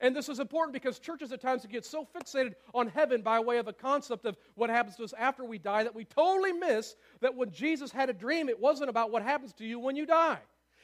And 0.01 0.15
this 0.15 0.29
is 0.29 0.39
important 0.39 0.73
because 0.73 0.99
churches 0.99 1.33
at 1.33 1.41
times 1.41 1.65
get 1.67 1.85
so 1.85 2.07
fixated 2.15 2.55
on 2.75 2.89
heaven 2.89 3.23
by 3.23 3.41
way 3.41 3.59
of 3.59 3.69
a 3.69 3.73
concept 3.73 4.27
of 4.27 4.37
what 4.55 4.71
happens 4.71 4.97
to 4.97 5.05
us 5.05 5.15
after 5.19 5.45
we 5.45 5.59
die 5.59 5.83
that 5.85 5.95
we 5.95 6.05
totally 6.05 6.53
miss 6.53 6.97
that 7.21 7.35
when 7.35 7.51
Jesus 7.51 7.91
had 7.91 8.11
a 8.11 8.13
dream, 8.13 8.49
it 8.49 8.61
wasn't 8.61 8.91
about 8.91 9.11
what 9.11 9.23
happens 9.23 9.53
to 9.55 9.65
you 9.65 9.79
when 9.79 9.97
you 9.97 10.07
die. 10.07 10.39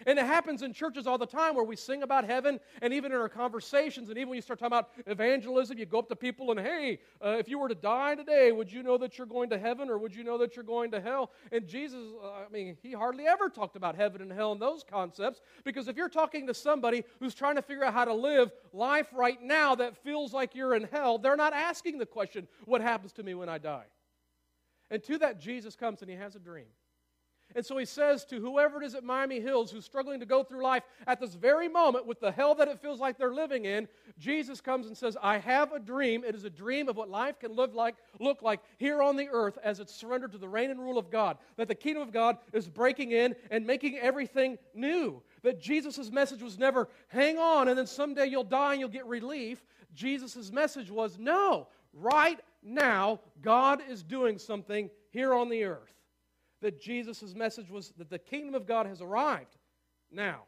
And 0.07 0.19
it 0.19 0.25
happens 0.25 0.63
in 0.63 0.73
churches 0.73 1.07
all 1.07 1.19
the 1.19 1.27
time 1.27 1.55
where 1.55 1.65
we 1.65 1.77
sing 1.77 2.03
about 2.03 2.25
heaven, 2.25 2.61
and 2.81 2.93
even 2.93 3.13
in 3.13 3.19
our 3.19 3.29
conversations, 3.29 4.09
and 4.09 4.19
even 4.19 4.31
when 4.31 4.37
you 4.37 4.43
start 4.43 4.59
talking 4.59 4.77
about 4.77 4.91
evangelism, 5.07 5.79
you 5.79 5.87
go 5.87 5.99
up 5.99 6.09
to 6.09 6.17
people 6.17 6.51
and, 6.51 6.61
hey, 6.61 6.99
uh, 7.25 7.37
if 7.39 7.49
you 7.49 7.59
were 7.59 7.69
to 7.69 7.75
die 7.75 8.15
today, 8.15 8.53
would 8.53 8.73
you 8.73 8.83
know 8.83 8.99
that 8.99 9.19
you're 9.19 9.27
going 9.27 9.51
to 9.51 9.59
heaven 9.59 9.91
or 9.91 9.99
would 9.99 10.15
you 10.15 10.25
know 10.25 10.39
that 10.39 10.57
you're 10.57 10.65
going 10.65 10.91
to 10.91 11.01
hell? 11.01 11.31
And 11.51 11.67
Jesus, 11.67 12.01
uh, 12.23 12.29
I 12.29 12.49
mean, 12.51 12.77
he 12.83 12.93
hardly 12.93 13.27
ever 13.27 13.49
talked 13.49 13.77
about 13.77 13.95
heaven 13.95 14.23
and 14.23 14.33
hell 14.33 14.53
and 14.53 14.61
those 14.61 14.85
concepts 14.89 15.41
because 15.65 15.89
if 15.89 15.97
you're 15.97 16.09
talking 16.09 16.47
to 16.47 16.55
somebody 16.55 17.05
who's 17.21 17.35
trying 17.35 17.57
to 17.57 17.63
figure 17.63 17.85
out 17.85 17.95
how 17.95 18.05
to 18.05 18.15
live 18.15 18.53
life 18.73 19.09
right 19.13 19.41
now 19.43 19.75
that 19.75 19.97
feels 20.03 20.33
like 20.33 20.55
you're 20.55 20.75
in 20.75 20.85
hell, 20.85 21.19
they're 21.19 21.37
not 21.37 21.53
asking 21.53 21.99
the 21.99 22.07
question, 22.07 22.47
what 22.65 22.81
happens 22.81 23.13
to 23.13 23.23
me 23.23 23.35
when 23.35 23.49
I 23.49 23.59
die? 23.59 23.85
And 24.91 25.03
to 25.05 25.19
that, 25.19 25.41
Jesus 25.41 25.75
comes 25.75 26.03
and 26.03 26.11
he 26.11 26.17
has 26.17 26.37
a 26.37 26.39
dream. 26.39 26.67
And 27.55 27.65
so 27.65 27.77
he 27.77 27.85
says 27.85 28.25
to 28.27 28.41
whoever 28.41 28.83
it 28.83 28.87
is 28.87 28.95
at 28.95 29.05
Miami 29.05 29.41
Hills 29.41 29.71
who's 29.71 29.85
struggling 29.85 30.21
to 30.21 30.27
go 30.27 30.43
through 30.43 30.63
life 30.63 30.83
at 31.07 31.21
this 31.21 31.35
very 31.35 31.69
moment 31.69 32.07
with 32.07 32.21
the 32.21 32.33
hell 32.33 32.55
that 32.57 32.69
it 32.69 32.81
feels 32.81 33.01
like 33.01 33.19
they're 33.19 33.35
living 33.35 33.65
in, 33.65 33.89
Jesus 34.19 34.61
comes 34.61 34.87
and 34.87 34.97
says, 34.97 35.17
I 35.23 35.39
have 35.39 35.73
a 35.73 35.79
dream. 35.79 36.25
It 36.25 36.35
is 36.35 36.45
a 36.45 36.51
dream 36.51 36.89
of 36.89 36.97
what 36.97 37.09
life 37.09 37.39
can 37.39 37.53
look 37.53 37.75
like, 37.75 37.97
look 38.19 38.43
like 38.43 38.61
here 38.79 39.03
on 39.03 39.17
the 39.17 39.29
earth 39.31 39.59
as 39.63 39.81
it's 39.81 39.95
surrendered 39.95 40.33
to 40.33 40.39
the 40.39 40.49
reign 40.49 40.71
and 40.71 40.81
rule 40.81 40.99
of 40.99 41.11
God. 41.11 41.39
That 41.57 41.69
the 41.69 41.75
kingdom 41.75 42.03
of 42.03 42.13
God 42.13 42.39
is 42.53 42.69
breaking 42.69 43.13
in 43.13 43.35
and 43.51 43.67
making 43.67 43.99
everything 43.99 44.59
new. 44.75 45.23
That 45.43 45.61
Jesus' 45.61 46.11
message 46.11 46.43
was 46.43 46.59
never, 46.59 46.89
hang 47.09 47.39
on, 47.39 47.69
and 47.69 47.79
then 47.79 47.87
someday 47.87 48.27
you'll 48.27 48.45
die 48.45 48.73
and 48.73 48.81
you'll 48.81 48.89
get 48.89 49.07
relief. 49.07 49.65
Jesus' 49.95 50.51
message 50.51 50.91
was, 50.91 51.19
no, 51.19 51.69
right 51.93 52.41
now, 52.63 53.21
God 53.41 53.83
is 53.89 54.03
doing 54.03 54.39
something 54.39 54.89
here 55.11 55.35
on 55.35 55.49
the 55.49 55.65
earth 55.65 55.93
that 56.63 56.81
Jesus' 56.81 57.35
message 57.35 57.71
was 57.71 57.93
that 57.99 58.09
the 58.09 58.19
kingdom 58.19 58.55
of 58.55 58.67
God 58.67 58.87
has 58.87 59.03
arrived 59.03 59.57
now. 60.11 60.43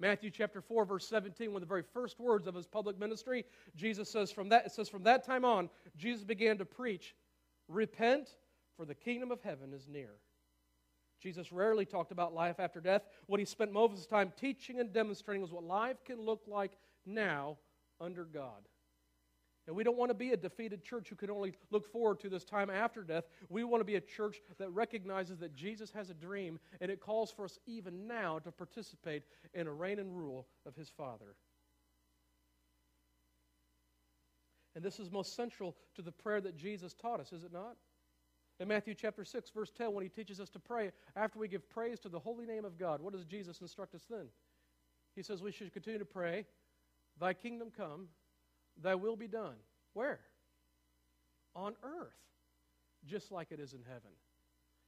Matthew 0.00 0.30
chapter 0.30 0.62
4, 0.62 0.86
verse 0.86 1.06
17, 1.06 1.52
one 1.52 1.56
of 1.56 1.68
the 1.68 1.72
very 1.72 1.82
first 1.82 2.18
words 2.18 2.46
of 2.46 2.54
his 2.54 2.66
public 2.66 2.98
ministry, 2.98 3.44
Jesus 3.76 4.10
says 4.10 4.32
from 4.32 4.48
that, 4.48 4.66
it 4.66 4.72
says, 4.72 4.88
from 4.88 5.02
that 5.04 5.24
time 5.24 5.44
on, 5.44 5.68
Jesus 5.96 6.24
began 6.24 6.56
to 6.58 6.64
preach, 6.64 7.14
Repent, 7.68 8.30
for 8.76 8.86
the 8.86 8.94
kingdom 8.94 9.30
of 9.30 9.42
heaven 9.42 9.72
is 9.74 9.86
near. 9.86 10.14
Jesus 11.20 11.52
rarely 11.52 11.84
talked 11.84 12.12
about 12.12 12.32
life 12.32 12.58
after 12.58 12.80
death. 12.80 13.02
What 13.26 13.40
he 13.40 13.46
spent 13.46 13.72
most 13.72 13.92
of 13.92 13.98
his 13.98 14.06
time 14.06 14.32
teaching 14.40 14.80
and 14.80 14.90
demonstrating 14.90 15.42
was 15.42 15.52
what 15.52 15.64
life 15.64 16.02
can 16.04 16.18
look 16.18 16.42
like 16.46 16.72
now 17.04 17.58
under 18.00 18.24
God. 18.24 18.66
And 19.66 19.76
we 19.76 19.84
don't 19.84 19.96
want 19.96 20.10
to 20.10 20.14
be 20.14 20.32
a 20.32 20.36
defeated 20.36 20.82
church 20.82 21.08
who 21.08 21.16
can 21.16 21.30
only 21.30 21.52
look 21.70 21.90
forward 21.90 22.18
to 22.20 22.28
this 22.28 22.44
time 22.44 22.70
after 22.70 23.02
death. 23.02 23.24
We 23.48 23.62
want 23.62 23.80
to 23.80 23.84
be 23.84 23.96
a 23.96 24.00
church 24.00 24.40
that 24.58 24.70
recognizes 24.70 25.38
that 25.38 25.54
Jesus 25.54 25.90
has 25.92 26.10
a 26.10 26.14
dream 26.14 26.58
and 26.80 26.90
it 26.90 27.00
calls 27.00 27.30
for 27.30 27.44
us 27.44 27.58
even 27.66 28.06
now 28.06 28.38
to 28.40 28.50
participate 28.50 29.22
in 29.54 29.66
a 29.66 29.72
reign 29.72 29.98
and 29.98 30.16
rule 30.16 30.46
of 30.66 30.74
his 30.74 30.88
Father. 30.88 31.36
And 34.74 34.84
this 34.84 35.00
is 35.00 35.10
most 35.10 35.36
central 35.36 35.76
to 35.94 36.02
the 36.02 36.12
prayer 36.12 36.40
that 36.40 36.56
Jesus 36.56 36.94
taught 36.94 37.20
us, 37.20 37.32
is 37.32 37.44
it 37.44 37.52
not? 37.52 37.76
In 38.60 38.68
Matthew 38.68 38.94
chapter 38.94 39.24
6, 39.24 39.50
verse 39.50 39.70
10, 39.76 39.92
when 39.92 40.04
he 40.04 40.10
teaches 40.10 40.38
us 40.38 40.50
to 40.50 40.58
pray, 40.58 40.92
after 41.16 41.38
we 41.38 41.48
give 41.48 41.68
praise 41.70 41.98
to 42.00 42.08
the 42.08 42.18
holy 42.18 42.44
name 42.44 42.64
of 42.64 42.78
God, 42.78 43.00
what 43.00 43.12
does 43.12 43.24
Jesus 43.24 43.60
instruct 43.62 43.94
us 43.94 44.04
then? 44.08 44.26
He 45.16 45.22
says 45.22 45.42
we 45.42 45.50
should 45.50 45.72
continue 45.72 45.98
to 45.98 46.04
pray, 46.04 46.44
Thy 47.18 47.34
kingdom 47.34 47.70
come, 47.74 48.08
Thy 48.82 48.94
will 48.94 49.16
be 49.16 49.28
done. 49.28 49.56
Where? 49.94 50.20
On 51.54 51.74
earth, 51.82 52.14
just 53.06 53.32
like 53.32 53.50
it 53.50 53.60
is 53.60 53.72
in 53.72 53.82
heaven. 53.86 54.10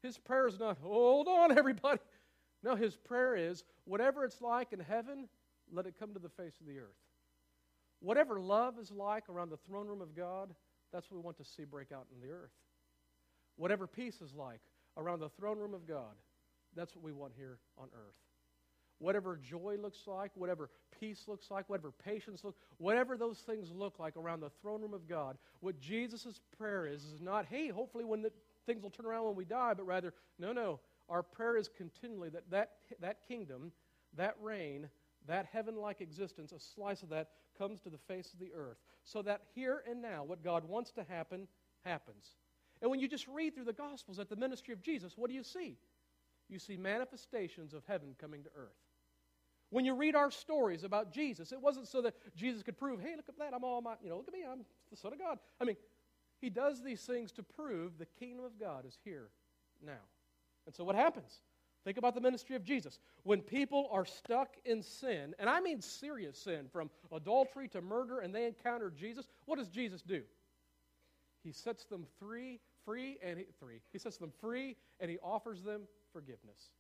His 0.03 0.19
prayer 0.19 0.47
is 0.47 0.59
not, 0.59 0.79
hold 0.83 1.29
on, 1.29 1.57
everybody. 1.59 2.01
No, 2.63 2.77
his 2.77 2.97
prayer 2.97 3.35
is, 3.35 3.65
whatever 3.85 4.25
it's 4.25 4.41
like 4.41 4.73
in 4.73 4.81
heaven, 4.81 5.29
let 5.73 5.87
it 5.87 5.95
come 5.99 6.15
to 6.15 6.21
the 6.21 6.29
face 6.29 6.61
of 6.61 6.67
the 6.67 6.79
earth. 6.79 6.99
Whatever 8.01 8.41
love 8.41 8.79
is 8.79 8.91
like 8.91 9.29
around 9.29 9.51
the 9.51 9.57
throne 9.57 9.87
room 9.87 10.01
of 10.01 10.15
God, 10.15 10.55
that's 10.93 11.11
what 11.11 11.19
we 11.19 11.25
want 11.25 11.39
to 11.39 11.45
see 11.45 11.65
break 11.65 11.93
out 11.93 12.07
in 12.15 12.21
the 12.21 12.33
earth. 12.33 12.51
Whatever 13.57 13.87
peace 13.87 14.21
is 14.21 14.35
like 14.35 14.61
around 14.97 15.21
the 15.21 15.29
throne 15.29 15.59
room 15.59 15.75
of 15.75 15.87
God, 15.87 16.15
that's 16.75 16.95
what 16.95 17.05
we 17.05 17.13
want 17.13 17.33
here 17.37 17.59
on 17.79 17.89
earth 17.95 18.17
whatever 19.03 19.37
joy 19.37 19.77
looks 19.81 20.07
like, 20.07 20.31
whatever 20.35 20.71
peace 20.99 21.25
looks 21.27 21.51
like, 21.51 21.69
whatever 21.69 21.91
patience 21.91 22.45
looks, 22.45 22.59
whatever 22.79 23.17
those 23.17 23.39
things 23.39 23.71
look 23.75 23.99
like 23.99 24.17
around 24.17 24.41
the 24.41 24.51
throne 24.61 24.81
room 24.81 24.95
of 24.95 25.09
God, 25.09 25.37
what 25.61 25.81
Jesus' 25.81 26.41
prayer 26.57 26.87
is 26.87 27.05
is 27.05 27.21
not, 27.21 27.47
hey, 27.47 27.69
hopefully 27.69 28.05
when 28.05 28.23
the, 28.23 28.31
things 28.65 28.83
will 28.83 28.91
turn 28.91 29.07
around 29.07 29.25
when 29.25 29.35
we 29.35 29.45
die, 29.45 29.75
but 29.75 29.87
rather, 29.87 30.15
no, 30.39 30.53
no. 30.53 30.81
Our 31.09 31.23
prayer 31.23 31.57
is 31.57 31.69
continually 31.69 32.29
that 32.31 32.49
that, 32.51 32.71
that 33.01 33.27
kingdom, 33.27 33.73
that 34.17 34.37
reign, 34.41 34.89
that 35.27 35.47
heaven 35.53 35.77
like 35.77 36.01
existence, 36.01 36.53
a 36.53 36.61
slice 36.61 37.03
of 37.03 37.09
that 37.11 37.31
comes 37.59 37.81
to 37.81 37.91
the 37.91 37.99
face 37.99 38.33
of 38.33 38.39
the 38.39 38.53
earth. 38.57 38.79
So 39.05 39.21
that 39.23 39.43
here 39.55 39.83
and 39.89 40.01
now, 40.01 40.23
what 40.25 40.45
God 40.45 40.65
wants 40.65 40.93
to 40.93 41.03
happen, 41.03 41.49
happens. 41.85 42.37
And 42.81 42.91
when 42.91 43.01
you 43.01 43.09
just 43.09 43.27
read 43.29 43.55
through 43.55 43.65
the 43.65 43.73
Gospels 43.73 44.19
at 44.19 44.29
the 44.29 44.37
ministry 44.37 44.73
of 44.73 44.81
Jesus, 44.81 45.15
what 45.17 45.29
do 45.29 45.35
you 45.35 45.43
see? 45.43 45.77
You 46.49 46.59
see 46.59 46.77
manifestations 46.77 47.75
of 47.75 47.83
heaven 47.87 48.15
coming 48.21 48.43
to 48.45 48.51
earth. 48.57 48.77
When 49.73 49.87
you 49.87 49.95
read 49.95 50.15
our 50.15 50.31
stories 50.31 50.85
about 50.85 51.11
Jesus, 51.11 51.51
it 51.51 51.59
wasn't 51.59 51.89
so 51.89 52.03
that 52.03 52.15
Jesus 52.37 52.63
could 52.63 52.77
prove, 52.77 53.01
hey, 53.01 53.15
look 53.17 53.31
at 53.31 53.39
that, 53.39 53.55
I'm 53.55 53.65
all 53.65 53.81
my, 53.81 53.95
you 54.03 54.11
know, 54.11 54.19
look 54.19 54.29
at 54.29 54.35
me, 54.35 54.45
I'm 54.47 54.67
the 54.91 54.99
Son 54.99 55.15
of 55.15 55.19
God. 55.19 55.39
I 55.59 55.65
mean, 55.65 55.77
he 56.43 56.51
does 56.51 56.83
these 56.83 57.01
things 57.01 57.33
to 57.33 57.43
prove 57.43 57.97
the 57.97 58.05
kingdom 58.21 58.45
of 58.45 58.61
God 58.61 58.85
is 58.85 58.99
here 59.03 59.31
now. 59.83 60.05
And 60.67 60.75
so 60.75 60.85
what 60.85 60.95
happens? 60.95 61.41
Think 61.85 61.97
about 61.97 62.15
the 62.15 62.21
ministry 62.21 62.55
of 62.55 62.63
Jesus. 62.63 62.99
When 63.23 63.41
people 63.41 63.89
are 63.91 64.05
stuck 64.05 64.57
in 64.67 64.83
sin, 64.83 65.35
and 65.39 65.49
I 65.49 65.63
mean 65.63 65.81
serious 65.81 66.37
sin, 66.37 66.67
from 66.71 66.91
adultery 67.11 67.67
to 67.69 67.81
murder, 67.81 68.19
and 68.19 68.35
they 68.35 68.47
encounter 68.47 68.91
Jesus, 68.91 69.27
what 69.47 69.59
does 69.59 69.69
Jesus 69.69 70.03
do? 70.03 70.21
He 71.43 71.51
sets 71.51 71.87
them 71.87 72.05
free, 72.19 72.61
free, 72.85 73.17
and 73.25 73.39
he, 73.39 73.47
three. 73.59 73.81
He 73.91 73.99
sets 73.99 74.19
them 74.19 74.33
free, 74.39 74.77
and 75.01 75.11
he 75.11 75.17
offers 75.23 75.63
them 75.63 75.85
forgiveness 76.13 76.73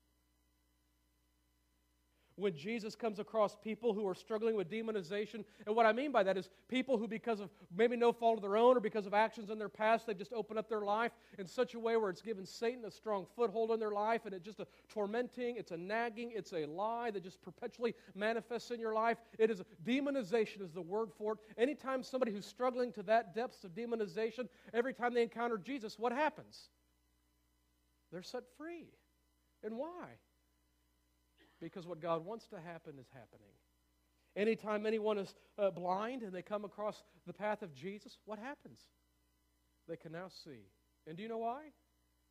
when 2.42 2.56
Jesus 2.56 2.94
comes 2.94 3.18
across 3.18 3.56
people 3.56 3.94
who 3.94 4.06
are 4.06 4.14
struggling 4.14 4.56
with 4.56 4.70
demonization. 4.70 5.44
And 5.66 5.74
what 5.74 5.86
I 5.86 5.92
mean 5.92 6.12
by 6.12 6.22
that 6.24 6.36
is 6.36 6.50
people 6.68 6.98
who, 6.98 7.08
because 7.08 7.40
of 7.40 7.50
maybe 7.74 7.96
no 7.96 8.12
fault 8.12 8.38
of 8.38 8.42
their 8.42 8.56
own 8.56 8.76
or 8.76 8.80
because 8.80 9.06
of 9.06 9.14
actions 9.14 9.48
in 9.50 9.58
their 9.58 9.68
past, 9.68 10.06
they've 10.06 10.18
just 10.18 10.32
opened 10.32 10.58
up 10.58 10.68
their 10.68 10.82
life 10.82 11.12
in 11.38 11.46
such 11.46 11.74
a 11.74 11.78
way 11.78 11.96
where 11.96 12.10
it's 12.10 12.20
given 12.20 12.44
Satan 12.44 12.84
a 12.84 12.90
strong 12.90 13.26
foothold 13.36 13.70
in 13.70 13.80
their 13.80 13.92
life 13.92 14.26
and 14.26 14.34
it's 14.34 14.44
just 14.44 14.60
a 14.60 14.66
tormenting, 14.88 15.56
it's 15.56 15.70
a 15.70 15.76
nagging, 15.76 16.32
it's 16.34 16.52
a 16.52 16.66
lie 16.66 17.10
that 17.10 17.22
just 17.22 17.40
perpetually 17.42 17.94
manifests 18.14 18.70
in 18.70 18.80
your 18.80 18.92
life. 18.92 19.18
It 19.38 19.50
is 19.50 19.62
demonization, 19.84 20.62
is 20.62 20.72
the 20.72 20.82
word 20.82 21.10
for 21.16 21.34
it. 21.34 21.38
Anytime 21.56 22.02
somebody 22.02 22.32
who's 22.32 22.46
struggling 22.46 22.92
to 22.92 23.02
that 23.04 23.34
depths 23.34 23.64
of 23.64 23.70
demonization, 23.70 24.48
every 24.74 24.92
time 24.92 25.14
they 25.14 25.22
encounter 25.22 25.58
Jesus, 25.58 25.98
what 25.98 26.12
happens? 26.12 26.68
They're 28.10 28.22
set 28.22 28.42
free. 28.58 28.88
And 29.64 29.76
why? 29.76 30.18
Because 31.62 31.86
what 31.86 32.00
God 32.00 32.26
wants 32.26 32.46
to 32.48 32.56
happen 32.56 32.94
is 32.98 33.06
happening. 33.14 33.52
Anytime 34.34 34.84
anyone 34.84 35.16
is 35.16 35.32
uh, 35.58 35.70
blind 35.70 36.22
and 36.22 36.32
they 36.32 36.42
come 36.42 36.64
across 36.64 37.04
the 37.24 37.32
path 37.32 37.62
of 37.62 37.72
Jesus, 37.72 38.18
what 38.24 38.40
happens? 38.40 38.80
They 39.88 39.96
can 39.96 40.10
now 40.10 40.26
see. 40.44 40.66
And 41.06 41.16
do 41.16 41.22
you 41.22 41.28
know 41.28 41.38
why? 41.38 41.66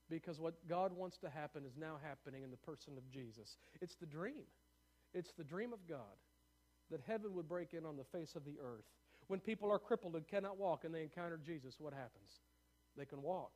Because 0.09 0.41
what 0.41 0.67
God 0.67 0.91
wants 0.91 1.17
to 1.19 1.29
happen 1.29 1.63
is 1.65 1.77
now 1.79 1.95
happening 2.03 2.43
in 2.43 2.51
the 2.51 2.57
person 2.57 2.97
of 2.97 3.09
Jesus. 3.09 3.55
It's 3.81 3.95
the 3.95 4.05
dream. 4.05 4.43
It's 5.13 5.31
the 5.37 5.45
dream 5.45 5.71
of 5.71 5.87
God 5.87 6.19
that 6.89 6.99
heaven 7.07 7.33
would 7.33 7.47
break 7.47 7.73
in 7.73 7.85
on 7.85 7.95
the 7.95 8.03
face 8.03 8.35
of 8.35 8.43
the 8.43 8.57
earth. 8.61 8.85
When 9.27 9.39
people 9.39 9.71
are 9.71 9.79
crippled 9.79 10.15
and 10.15 10.27
cannot 10.27 10.57
walk 10.57 10.83
and 10.83 10.93
they 10.93 11.03
encounter 11.03 11.39
Jesus, 11.41 11.75
what 11.79 11.93
happens? 11.93 12.41
They 12.97 13.05
can 13.05 13.21
walk 13.21 13.53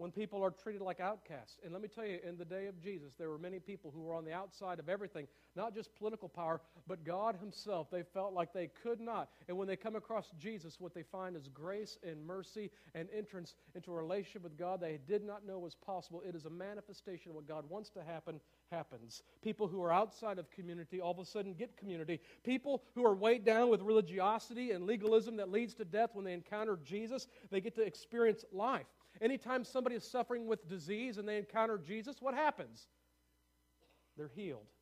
when 0.00 0.10
people 0.10 0.42
are 0.42 0.50
treated 0.50 0.80
like 0.80 0.98
outcasts. 0.98 1.58
And 1.62 1.74
let 1.74 1.82
me 1.82 1.88
tell 1.94 2.06
you, 2.06 2.20
in 2.26 2.38
the 2.38 2.44
day 2.46 2.68
of 2.68 2.82
Jesus, 2.82 3.12
there 3.18 3.28
were 3.28 3.36
many 3.36 3.58
people 3.58 3.90
who 3.94 4.00
were 4.00 4.14
on 4.14 4.24
the 4.24 4.32
outside 4.32 4.78
of 4.78 4.88
everything, 4.88 5.26
not 5.56 5.74
just 5.74 5.94
political 5.94 6.26
power, 6.26 6.62
but 6.88 7.04
God 7.04 7.36
Himself. 7.38 7.90
They 7.90 8.02
felt 8.02 8.32
like 8.32 8.54
they 8.54 8.70
could 8.82 8.98
not. 8.98 9.28
And 9.46 9.58
when 9.58 9.68
they 9.68 9.76
come 9.76 9.96
across 9.96 10.30
Jesus, 10.38 10.80
what 10.80 10.94
they 10.94 11.02
find 11.02 11.36
is 11.36 11.48
grace 11.48 11.98
and 12.02 12.26
mercy 12.26 12.70
and 12.94 13.10
entrance 13.14 13.56
into 13.74 13.92
a 13.92 13.94
relationship 13.94 14.42
with 14.42 14.56
God 14.56 14.80
they 14.80 15.00
did 15.06 15.22
not 15.22 15.46
know 15.46 15.58
was 15.58 15.74
possible. 15.74 16.22
It 16.26 16.34
is 16.34 16.46
a 16.46 16.50
manifestation 16.50 17.32
of 17.32 17.34
what 17.34 17.46
God 17.46 17.68
wants 17.68 17.90
to 17.90 18.02
happen 18.02 18.40
happens. 18.72 19.22
People 19.42 19.68
who 19.68 19.82
are 19.82 19.92
outside 19.92 20.38
of 20.38 20.50
community 20.50 21.02
all 21.02 21.10
of 21.10 21.18
a 21.18 21.26
sudden 21.26 21.52
get 21.52 21.76
community. 21.76 22.20
People 22.42 22.84
who 22.94 23.04
are 23.04 23.14
weighed 23.14 23.44
down 23.44 23.68
with 23.68 23.82
religiosity 23.82 24.70
and 24.70 24.86
legalism 24.86 25.36
that 25.36 25.50
leads 25.50 25.74
to 25.74 25.84
death 25.84 26.10
when 26.14 26.24
they 26.24 26.32
encounter 26.32 26.78
Jesus, 26.82 27.26
they 27.50 27.60
get 27.60 27.74
to 27.74 27.82
experience 27.82 28.46
life. 28.50 28.86
Anytime 29.20 29.64
somebody 29.64 29.96
is 29.96 30.04
suffering 30.04 30.46
with 30.46 30.68
disease 30.68 31.18
and 31.18 31.28
they 31.28 31.36
encounter 31.36 31.78
Jesus, 31.78 32.16
what 32.20 32.34
happens? 32.34 32.86
They're 34.16 34.30
healed. 34.34 34.66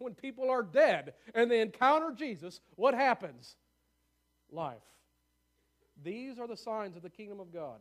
When 0.00 0.14
people 0.14 0.48
are 0.48 0.62
dead 0.62 1.14
and 1.34 1.50
they 1.50 1.60
encounter 1.60 2.12
Jesus, 2.16 2.60
what 2.76 2.94
happens? 2.94 3.56
Life. 4.48 4.84
These 6.04 6.38
are 6.38 6.46
the 6.46 6.56
signs 6.56 6.94
of 6.94 7.02
the 7.02 7.10
kingdom 7.10 7.40
of 7.40 7.52
God. 7.52 7.80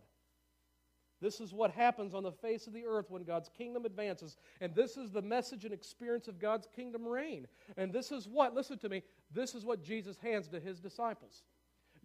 This 1.20 1.40
is 1.40 1.54
what 1.54 1.72
happens 1.72 2.14
on 2.14 2.24
the 2.24 2.32
face 2.32 2.68
of 2.68 2.74
the 2.74 2.86
earth 2.86 3.10
when 3.10 3.24
God's 3.24 3.50
kingdom 3.50 3.86
advances. 3.86 4.38
And 4.62 4.74
this 4.76 4.98
is 4.98 5.12
the 5.12 5.22
message 5.22 5.66
and 5.66 5.74
experience 5.74 6.28
of 6.28 6.40
God's 6.40 6.68
kingdom 6.76 7.08
reign. 7.08 7.48
And 7.76 7.92
this 7.92 8.12
is 8.12 8.28
what, 8.28 8.54
listen 8.54 8.78
to 8.80 8.90
me, 8.90 9.04
this 9.32 9.56
is 9.56 9.66
what 9.66 9.84
Jesus 9.84 10.18
hands 10.18 10.48
to 10.50 10.60
his 10.60 10.80
disciples. 10.80 11.44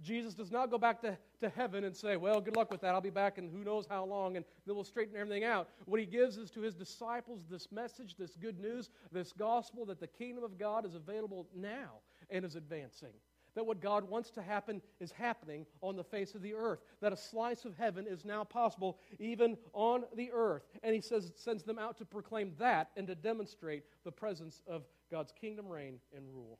Jesus 0.02 0.34
does 0.34 0.50
not 0.50 0.70
go 0.70 0.78
back 0.78 1.00
to, 1.02 1.16
to 1.40 1.48
heaven 1.50 1.84
and 1.84 1.96
say, 1.96 2.16
Well, 2.16 2.40
good 2.40 2.56
luck 2.56 2.70
with 2.70 2.80
that. 2.80 2.94
I'll 2.94 3.00
be 3.00 3.10
back 3.10 3.38
in 3.38 3.48
who 3.48 3.64
knows 3.64 3.86
how 3.88 4.04
long, 4.04 4.36
and 4.36 4.44
then 4.66 4.74
we'll 4.74 4.84
straighten 4.84 5.16
everything 5.16 5.44
out. 5.44 5.68
What 5.86 6.00
he 6.00 6.06
gives 6.06 6.36
is 6.36 6.50
to 6.52 6.60
his 6.60 6.74
disciples 6.74 7.44
this 7.48 7.70
message, 7.70 8.16
this 8.16 8.36
good 8.36 8.58
news, 8.58 8.90
this 9.12 9.32
gospel 9.32 9.86
that 9.86 10.00
the 10.00 10.06
kingdom 10.06 10.44
of 10.44 10.58
God 10.58 10.84
is 10.84 10.94
available 10.94 11.46
now 11.54 12.00
and 12.30 12.44
is 12.44 12.56
advancing. 12.56 13.12
That 13.54 13.66
what 13.66 13.80
God 13.80 14.08
wants 14.08 14.30
to 14.30 14.42
happen 14.42 14.80
is 14.98 15.12
happening 15.12 15.66
on 15.82 15.96
the 15.96 16.04
face 16.04 16.34
of 16.34 16.40
the 16.40 16.54
earth. 16.54 16.80
That 17.02 17.12
a 17.12 17.16
slice 17.16 17.66
of 17.66 17.76
heaven 17.76 18.06
is 18.08 18.24
now 18.24 18.44
possible 18.44 18.98
even 19.18 19.58
on 19.74 20.04
the 20.16 20.30
earth. 20.32 20.62
And 20.82 20.94
he 20.94 21.02
says, 21.02 21.32
sends 21.36 21.62
them 21.62 21.78
out 21.78 21.98
to 21.98 22.06
proclaim 22.06 22.52
that 22.58 22.90
and 22.96 23.06
to 23.06 23.14
demonstrate 23.14 23.84
the 24.04 24.12
presence 24.12 24.62
of 24.66 24.84
God's 25.10 25.32
kingdom 25.38 25.68
reign 25.68 25.98
and 26.16 26.24
rule. 26.32 26.58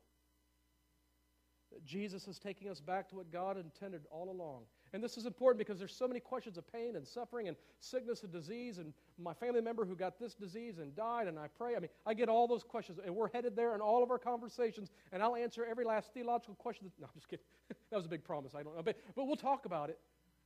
Jesus 1.85 2.27
is 2.27 2.39
taking 2.39 2.69
us 2.69 2.79
back 2.79 3.09
to 3.09 3.15
what 3.15 3.31
God 3.31 3.57
intended 3.57 4.01
all 4.11 4.29
along. 4.29 4.63
And 4.93 5.03
this 5.03 5.17
is 5.17 5.25
important 5.25 5.57
because 5.57 5.79
there's 5.79 5.95
so 5.95 6.07
many 6.07 6.19
questions 6.19 6.57
of 6.57 6.71
pain 6.71 6.95
and 6.95 7.07
suffering 7.07 7.47
and 7.47 7.57
sickness 7.79 8.23
and 8.23 8.31
disease 8.31 8.77
and 8.77 8.93
my 9.17 9.33
family 9.33 9.61
member 9.61 9.85
who 9.85 9.95
got 9.95 10.19
this 10.19 10.35
disease 10.35 10.77
and 10.77 10.95
died 10.95 11.27
and 11.27 11.39
I 11.39 11.47
pray. 11.47 11.75
I 11.75 11.79
mean, 11.79 11.89
I 12.05 12.13
get 12.13 12.29
all 12.29 12.47
those 12.47 12.63
questions 12.63 12.99
and 13.03 13.15
we're 13.15 13.29
headed 13.29 13.55
there 13.55 13.73
in 13.73 13.81
all 13.81 14.03
of 14.03 14.11
our 14.11 14.19
conversations 14.19 14.91
and 15.11 15.23
I'll 15.23 15.35
answer 15.35 15.65
every 15.65 15.83
last 15.83 16.13
theological 16.13 16.55
question. 16.55 16.85
That, 16.85 17.01
no, 17.01 17.07
I'm 17.07 17.19
just 17.19 17.27
kidding. 17.27 17.45
that 17.89 17.95
was 17.95 18.05
a 18.05 18.09
big 18.09 18.23
promise. 18.23 18.53
I 18.55 18.61
don't 18.61 18.75
know. 18.75 18.83
But, 18.83 18.97
but 19.15 19.25
we'll 19.25 19.35
talk 19.35 19.65
about 19.65 19.89
it. 19.89 19.99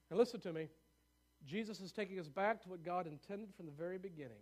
And 0.10 0.18
listen 0.18 0.40
to 0.42 0.54
me. 0.54 0.68
Jesus 1.46 1.82
is 1.82 1.92
taking 1.92 2.20
us 2.20 2.28
back 2.28 2.62
to 2.64 2.70
what 2.70 2.84
God 2.84 3.06
intended 3.06 3.50
from 3.56 3.66
the 3.66 3.72
very 3.72 3.98
beginning. 3.98 4.42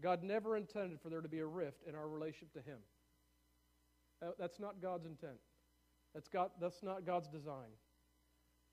God 0.00 0.22
never 0.22 0.56
intended 0.56 1.00
for 1.00 1.08
there 1.08 1.20
to 1.20 1.28
be 1.28 1.40
a 1.40 1.46
rift 1.46 1.82
in 1.86 1.94
our 1.94 2.08
relationship 2.08 2.52
to 2.54 2.60
Him. 2.60 2.78
That's 4.38 4.58
not 4.58 4.80
God's 4.80 5.06
intent. 5.06 5.36
That's, 6.16 6.28
God, 6.28 6.48
that's 6.58 6.82
not 6.82 7.04
God's 7.04 7.28
design. 7.28 7.68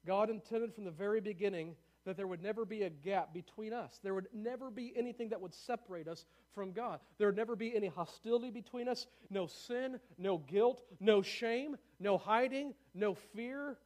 God 0.08 0.29
intended 0.29 0.73
from 0.73 0.86
the 0.86 0.91
very 0.91 1.19
beginning 1.19 1.75
that 2.06 2.15
there 2.15 2.25
would 2.25 2.41
never 2.41 2.63
be 2.63 2.84
a 2.84 2.89
gap 2.89 3.34
between 3.34 3.73
us. 3.73 3.99
There 4.01 4.13
would 4.13 4.27
never 4.34 4.71
be 4.71 4.93
anything 4.95 5.27
that 5.27 5.41
would 5.41 5.53
separate 5.53 6.08
us 6.08 6.23
from 6.56 6.71
God. 6.71 7.01
There 7.17 7.27
would 7.27 7.36
never 7.36 7.58
be 7.58 7.75
any 7.75 7.88
hostility 7.88 8.49
between 8.49 8.88
us, 8.88 9.08
no 9.29 9.45
sin, 9.47 9.99
no 10.17 10.38
guilt, 10.38 10.84
no 11.01 11.21
shame, 11.21 11.75
no 11.99 12.17
hiding, 12.17 12.73
no 12.93 13.13
fear. 13.36 13.77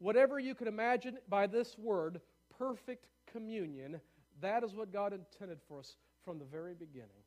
Whatever 0.00 0.40
you 0.40 0.56
can 0.56 0.66
imagine 0.66 1.18
by 1.28 1.46
this 1.46 1.78
word, 1.78 2.20
perfect 2.58 3.06
communion, 3.32 4.00
that 4.40 4.64
is 4.64 4.74
what 4.74 4.92
God 4.92 5.12
intended 5.12 5.60
for 5.68 5.78
us 5.78 5.94
from 6.24 6.40
the 6.40 6.46
very 6.46 6.74
beginning. 6.74 7.22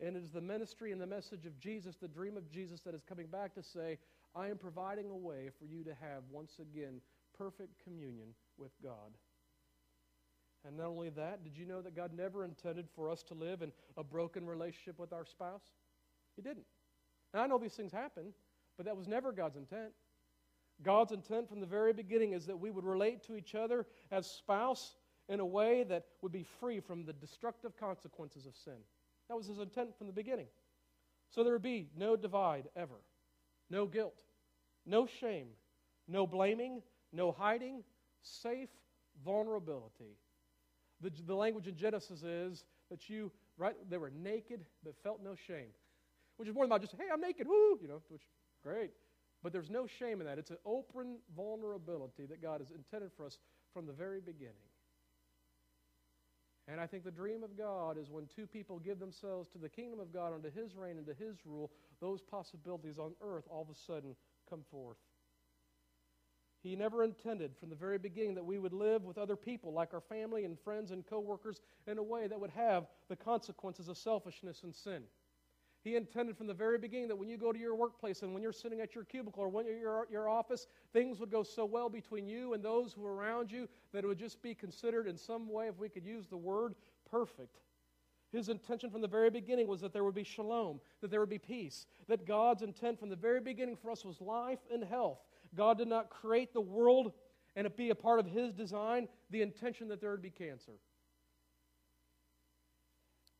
And 0.00 0.16
it 0.16 0.22
is 0.22 0.30
the 0.30 0.40
ministry 0.40 0.92
and 0.92 1.00
the 1.00 1.06
message 1.06 1.46
of 1.46 1.58
Jesus, 1.58 1.96
the 1.96 2.08
dream 2.08 2.36
of 2.36 2.50
Jesus, 2.50 2.80
that 2.80 2.94
is 2.94 3.02
coming 3.08 3.26
back 3.26 3.54
to 3.54 3.62
say, 3.62 3.98
I 4.34 4.48
am 4.48 4.58
providing 4.58 5.10
a 5.10 5.16
way 5.16 5.50
for 5.58 5.64
you 5.64 5.84
to 5.84 5.94
have, 5.94 6.22
once 6.30 6.58
again, 6.60 7.00
perfect 7.36 7.82
communion 7.82 8.28
with 8.58 8.72
God. 8.82 9.16
And 10.66 10.76
not 10.76 10.86
only 10.86 11.10
that, 11.10 11.44
did 11.44 11.56
you 11.56 11.64
know 11.64 11.80
that 11.80 11.94
God 11.94 12.10
never 12.12 12.44
intended 12.44 12.88
for 12.94 13.08
us 13.08 13.22
to 13.24 13.34
live 13.34 13.62
in 13.62 13.72
a 13.96 14.02
broken 14.02 14.46
relationship 14.46 14.98
with 14.98 15.12
our 15.12 15.24
spouse? 15.24 15.62
He 16.34 16.42
didn't. 16.42 16.66
And 17.32 17.42
I 17.42 17.46
know 17.46 17.58
these 17.58 17.74
things 17.74 17.92
happen, 17.92 18.32
but 18.76 18.86
that 18.86 18.96
was 18.96 19.06
never 19.06 19.32
God's 19.32 19.56
intent. 19.56 19.92
God's 20.82 21.12
intent 21.12 21.48
from 21.48 21.60
the 21.60 21.66
very 21.66 21.92
beginning 21.92 22.32
is 22.32 22.46
that 22.46 22.58
we 22.58 22.70
would 22.70 22.84
relate 22.84 23.22
to 23.24 23.36
each 23.36 23.54
other 23.54 23.86
as 24.10 24.26
spouse 24.26 24.96
in 25.28 25.40
a 25.40 25.46
way 25.46 25.84
that 25.84 26.04
would 26.22 26.32
be 26.32 26.44
free 26.60 26.80
from 26.80 27.04
the 27.04 27.12
destructive 27.12 27.76
consequences 27.76 28.46
of 28.46 28.54
sin. 28.56 28.78
That 29.28 29.36
was 29.36 29.46
his 29.46 29.58
intent 29.58 29.96
from 29.96 30.06
the 30.06 30.12
beginning. 30.12 30.46
So 31.30 31.42
there 31.42 31.52
would 31.52 31.62
be 31.62 31.88
no 31.96 32.16
divide 32.16 32.68
ever, 32.76 33.00
no 33.70 33.86
guilt, 33.86 34.22
no 34.84 35.06
shame, 35.06 35.48
no 36.08 36.26
blaming, 36.26 36.82
no 37.12 37.32
hiding, 37.32 37.82
safe 38.22 38.68
vulnerability. 39.24 40.16
The, 41.00 41.10
the 41.26 41.34
language 41.34 41.66
in 41.66 41.76
Genesis 41.76 42.22
is 42.22 42.64
that 42.90 43.08
you, 43.08 43.30
right, 43.58 43.74
they 43.88 43.98
were 43.98 44.10
naked 44.10 44.64
but 44.84 44.94
felt 45.02 45.22
no 45.22 45.34
shame. 45.34 45.68
Which 46.36 46.48
is 46.48 46.54
more 46.54 46.64
than 46.64 46.72
about 46.72 46.82
just, 46.82 46.94
hey, 46.94 47.08
I'm 47.12 47.20
naked, 47.20 47.46
woo, 47.46 47.78
you 47.80 47.88
know, 47.88 48.02
which, 48.08 48.22
great. 48.62 48.90
But 49.42 49.52
there's 49.52 49.70
no 49.70 49.86
shame 49.86 50.20
in 50.20 50.26
that. 50.26 50.38
It's 50.38 50.50
an 50.50 50.58
open 50.64 51.18
vulnerability 51.36 52.26
that 52.26 52.42
God 52.42 52.60
has 52.60 52.70
intended 52.70 53.10
for 53.16 53.26
us 53.26 53.38
from 53.72 53.86
the 53.86 53.92
very 53.92 54.20
beginning. 54.20 54.54
And 56.68 56.80
I 56.80 56.86
think 56.86 57.04
the 57.04 57.10
dream 57.10 57.44
of 57.44 57.56
God 57.56 57.96
is 57.96 58.10
when 58.10 58.26
two 58.26 58.46
people 58.46 58.80
give 58.80 58.98
themselves 58.98 59.48
to 59.50 59.58
the 59.58 59.68
kingdom 59.68 60.00
of 60.00 60.12
God, 60.12 60.34
unto 60.34 60.50
His 60.50 60.74
reign, 60.74 60.98
and 60.98 61.06
to 61.06 61.14
His 61.14 61.36
rule, 61.46 61.70
those 62.00 62.22
possibilities 62.22 62.98
on 62.98 63.12
earth 63.22 63.44
all 63.48 63.62
of 63.62 63.70
a 63.70 63.74
sudden 63.74 64.16
come 64.50 64.64
forth. 64.70 64.96
He 66.62 66.74
never 66.74 67.04
intended 67.04 67.56
from 67.56 67.70
the 67.70 67.76
very 67.76 67.98
beginning 67.98 68.34
that 68.34 68.44
we 68.44 68.58
would 68.58 68.72
live 68.72 69.04
with 69.04 69.18
other 69.18 69.36
people, 69.36 69.72
like 69.72 69.94
our 69.94 70.00
family 70.00 70.44
and 70.44 70.58
friends 70.58 70.90
and 70.90 71.06
coworkers, 71.06 71.60
in 71.86 71.98
a 71.98 72.02
way 72.02 72.26
that 72.26 72.40
would 72.40 72.50
have 72.50 72.88
the 73.08 73.14
consequences 73.14 73.88
of 73.88 73.96
selfishness 73.96 74.64
and 74.64 74.74
sin. 74.74 75.04
He 75.86 75.94
intended 75.94 76.36
from 76.36 76.48
the 76.48 76.52
very 76.52 76.78
beginning 76.78 77.06
that 77.06 77.16
when 77.16 77.28
you 77.28 77.36
go 77.36 77.52
to 77.52 77.58
your 77.60 77.76
workplace 77.76 78.22
and 78.22 78.34
when 78.34 78.42
you're 78.42 78.50
sitting 78.50 78.80
at 78.80 78.96
your 78.96 79.04
cubicle 79.04 79.44
or 79.44 79.48
when 79.48 79.66
you're 79.66 80.02
at 80.02 80.10
your 80.10 80.28
office, 80.28 80.66
things 80.92 81.20
would 81.20 81.30
go 81.30 81.44
so 81.44 81.64
well 81.64 81.88
between 81.88 82.26
you 82.26 82.54
and 82.54 82.64
those 82.64 82.92
who 82.92 83.06
are 83.06 83.14
around 83.14 83.52
you 83.52 83.68
that 83.92 84.02
it 84.02 84.08
would 84.08 84.18
just 84.18 84.42
be 84.42 84.52
considered 84.52 85.06
in 85.06 85.16
some 85.16 85.48
way, 85.48 85.68
if 85.68 85.78
we 85.78 85.88
could 85.88 86.04
use 86.04 86.26
the 86.26 86.36
word, 86.36 86.74
perfect. 87.08 87.60
His 88.32 88.48
intention 88.48 88.90
from 88.90 89.00
the 89.00 89.06
very 89.06 89.30
beginning 89.30 89.68
was 89.68 89.80
that 89.82 89.92
there 89.92 90.02
would 90.02 90.16
be 90.16 90.24
shalom, 90.24 90.80
that 91.02 91.12
there 91.12 91.20
would 91.20 91.30
be 91.30 91.38
peace, 91.38 91.86
that 92.08 92.26
God's 92.26 92.62
intent 92.62 92.98
from 92.98 93.08
the 93.08 93.14
very 93.14 93.40
beginning 93.40 93.76
for 93.76 93.92
us 93.92 94.04
was 94.04 94.20
life 94.20 94.58
and 94.72 94.82
health. 94.82 95.20
God 95.54 95.78
did 95.78 95.86
not 95.86 96.10
create 96.10 96.52
the 96.52 96.60
world 96.60 97.12
and 97.54 97.64
it 97.64 97.76
be 97.76 97.90
a 97.90 97.94
part 97.94 98.18
of 98.18 98.26
His 98.26 98.52
design, 98.52 99.06
the 99.30 99.40
intention 99.40 99.86
that 99.86 100.00
there 100.00 100.10
would 100.10 100.20
be 100.20 100.30
cancer, 100.30 100.80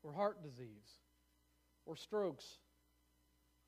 or 0.01 0.13
heart 0.13 0.41
disease, 0.41 1.01
or 1.87 1.95
strokes, 1.95 2.59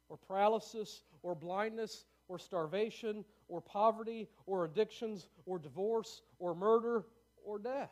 or 0.10 0.18
paralysis, 0.18 1.02
or 1.24 1.34
blindness, 1.34 2.06
or 2.28 2.38
starvation, 2.38 3.26
or 3.48 3.62
poverty, 3.62 4.30
or 4.46 4.66
addictions, 4.66 5.28
or 5.46 5.58
divorce, 5.58 6.22
or 6.38 6.54
murder, 6.54 7.06
or 7.44 7.58
death. 7.58 7.92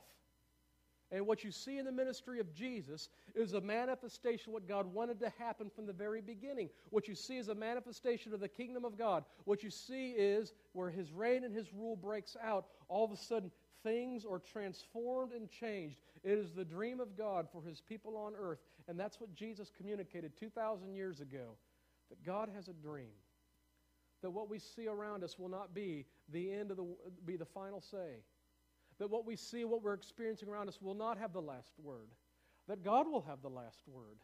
And 1.09 1.25
what 1.25 1.43
you 1.43 1.51
see 1.51 1.77
in 1.77 1.85
the 1.85 1.91
ministry 1.91 2.41
of 2.41 2.53
Jesus 2.53 3.09
is 3.33 3.53
a 3.53 3.61
manifestation 3.61 4.49
of 4.49 4.55
what 4.55 4.67
God 4.67 4.93
wanted 4.93 5.19
to 5.21 5.31
happen 5.39 5.71
from 5.73 5.85
the 5.85 5.93
very 5.93 6.19
beginning. 6.19 6.69
What 6.89 7.07
you 7.07 7.15
see 7.15 7.37
is 7.37 7.47
a 7.47 7.55
manifestation 7.55 8.33
of 8.33 8.41
the 8.41 8.49
kingdom 8.49 8.83
of 8.83 8.97
God. 8.97 9.23
What 9.45 9.63
you 9.63 9.69
see 9.69 10.11
is 10.11 10.53
where 10.73 10.89
his 10.89 11.13
reign 11.13 11.45
and 11.45 11.55
his 11.55 11.73
rule 11.73 11.95
breaks 11.95 12.35
out, 12.43 12.65
all 12.89 13.05
of 13.05 13.11
a 13.11 13.17
sudden 13.17 13.51
things 13.87 14.25
are 14.25 14.39
transformed 14.39 15.31
and 15.31 15.49
changed. 15.49 15.97
It 16.23 16.37
is 16.37 16.51
the 16.51 16.65
dream 16.65 16.99
of 16.99 17.17
God 17.17 17.47
for 17.51 17.61
his 17.61 17.79
people 17.81 18.17
on 18.17 18.33
earth. 18.37 18.59
And 18.87 18.99
that's 18.99 19.19
what 19.19 19.33
Jesus 19.33 19.71
communicated 19.75 20.37
2,000 20.37 20.93
years 20.93 21.21
ago 21.21 21.55
that 22.09 22.23
God 22.25 22.49
has 22.55 22.67
a 22.67 22.73
dream. 22.73 23.15
That 24.21 24.31
what 24.31 24.49
we 24.49 24.59
see 24.59 24.87
around 24.87 25.23
us 25.23 25.37
will 25.37 25.49
not 25.49 25.73
be 25.73 26.05
the 26.29 26.51
end 26.51 26.71
of 26.71 26.77
the 26.77 26.87
be 27.25 27.37
the 27.37 27.45
final 27.45 27.81
say 27.81 28.23
that 28.99 29.09
what 29.09 29.25
we 29.25 29.35
see, 29.35 29.63
what 29.63 29.83
we're 29.83 29.93
experiencing 29.93 30.49
around 30.49 30.67
us 30.67 30.79
will 30.81 30.95
not 30.95 31.17
have 31.17 31.33
the 31.33 31.41
last 31.41 31.73
word, 31.83 32.09
that 32.67 32.83
God 32.83 33.07
will 33.07 33.21
have 33.21 33.41
the 33.41 33.49
last 33.49 33.79
word. 33.87 34.17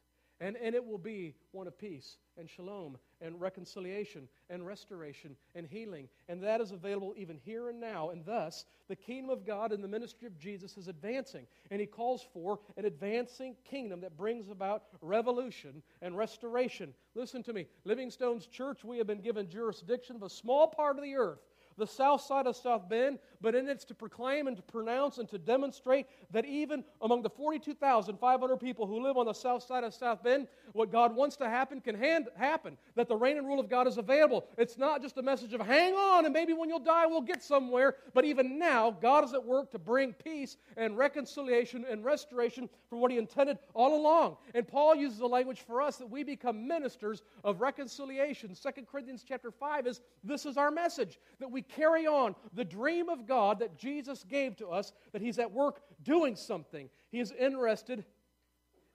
And, 0.43 0.57
and 0.57 0.75
it 0.75 0.85
will 0.85 0.97
be 0.97 1.35
one 1.53 1.67
of 1.67 1.79
peace 1.79 2.17
and 2.37 2.49
shalom 2.49 2.97
and 3.21 3.39
reconciliation 3.39 4.27
and 4.49 4.67
restoration 4.67 5.37
and 5.55 5.65
healing. 5.65 6.09
And 6.27 6.43
that 6.43 6.59
is 6.59 6.71
available 6.71 7.13
even 7.15 7.39
here 7.45 7.69
and 7.69 7.79
now. 7.79 8.09
And 8.09 8.25
thus, 8.25 8.65
the 8.89 8.95
kingdom 8.97 9.29
of 9.29 9.45
God 9.45 9.71
and 9.71 9.81
the 9.81 9.87
ministry 9.87 10.27
of 10.27 10.37
Jesus 10.37 10.75
is 10.75 10.89
advancing. 10.89 11.47
And 11.71 11.79
he 11.79 11.87
calls 11.87 12.27
for 12.33 12.59
an 12.75 12.83
advancing 12.83 13.55
kingdom 13.63 14.01
that 14.01 14.17
brings 14.17 14.49
about 14.49 14.83
revolution 14.99 15.81
and 16.01 16.17
restoration. 16.17 16.93
Listen 17.15 17.41
to 17.43 17.53
me. 17.53 17.65
Living 17.85 18.11
Stones 18.11 18.45
church, 18.45 18.83
we 18.83 18.97
have 18.97 19.07
been 19.07 19.21
given 19.21 19.49
jurisdiction 19.49 20.17
of 20.17 20.23
a 20.23 20.29
small 20.29 20.67
part 20.67 20.97
of 20.97 21.03
the 21.05 21.15
earth 21.15 21.39
the 21.77 21.87
south 21.87 22.21
side 22.21 22.47
of 22.47 22.55
South 22.55 22.87
Bend, 22.87 23.19
but 23.41 23.55
in 23.55 23.67
it's 23.67 23.85
to 23.85 23.93
proclaim 23.93 24.47
and 24.47 24.55
to 24.57 24.63
pronounce 24.63 25.17
and 25.17 25.27
to 25.29 25.37
demonstrate 25.37 26.07
that 26.31 26.45
even 26.45 26.83
among 27.01 27.21
the 27.21 27.29
42,500 27.29 28.57
people 28.57 28.87
who 28.87 29.01
live 29.01 29.17
on 29.17 29.25
the 29.25 29.33
south 29.33 29.63
side 29.63 29.83
of 29.83 29.93
South 29.93 30.23
Bend, 30.23 30.47
what 30.73 30.91
God 30.91 31.15
wants 31.15 31.35
to 31.37 31.49
happen 31.49 31.81
can 31.81 31.95
hand, 31.95 32.27
happen, 32.35 32.77
that 32.95 33.07
the 33.07 33.15
reign 33.15 33.37
and 33.37 33.47
rule 33.47 33.59
of 33.59 33.69
God 33.69 33.87
is 33.87 33.97
available. 33.97 34.45
It's 34.57 34.77
not 34.77 35.01
just 35.01 35.17
a 35.17 35.21
message 35.21 35.53
of 35.53 35.61
hang 35.61 35.93
on 35.93 36.25
and 36.25 36.33
maybe 36.33 36.53
when 36.53 36.69
you'll 36.69 36.79
die 36.79 37.05
we'll 37.05 37.21
get 37.21 37.43
somewhere, 37.43 37.95
but 38.13 38.25
even 38.25 38.59
now, 38.59 38.91
God 38.91 39.23
is 39.23 39.33
at 39.33 39.43
work 39.43 39.71
to 39.71 39.79
bring 39.79 40.13
peace 40.13 40.57
and 40.77 40.97
reconciliation 40.97 41.85
and 41.89 42.05
restoration 42.05 42.69
for 42.89 42.97
what 42.97 43.11
He 43.11 43.17
intended 43.17 43.57
all 43.73 43.99
along. 43.99 44.37
And 44.53 44.67
Paul 44.67 44.95
uses 44.95 45.19
the 45.19 45.27
language 45.27 45.61
for 45.61 45.81
us 45.81 45.97
that 45.97 46.09
we 46.09 46.23
become 46.23 46.67
ministers 46.67 47.23
of 47.43 47.61
reconciliation. 47.61 48.55
2 48.55 48.69
Corinthians 48.83 49.25
chapter 49.27 49.51
5 49.51 49.87
is 49.87 50.01
this 50.23 50.45
is 50.45 50.57
our 50.57 50.71
message 50.71 51.19
that 51.39 51.49
we 51.49 51.61
carry 51.63 52.07
on 52.07 52.35
the 52.53 52.65
dream 52.65 53.09
of 53.09 53.27
God 53.27 53.59
that 53.59 53.77
Jesus 53.77 54.23
gave 54.23 54.55
to 54.57 54.67
us, 54.67 54.93
that 55.11 55.21
He's 55.21 55.39
at 55.39 55.51
work 55.51 55.81
doing 56.03 56.35
something. 56.35 56.89
He 57.11 57.19
is 57.19 57.31
interested. 57.31 58.05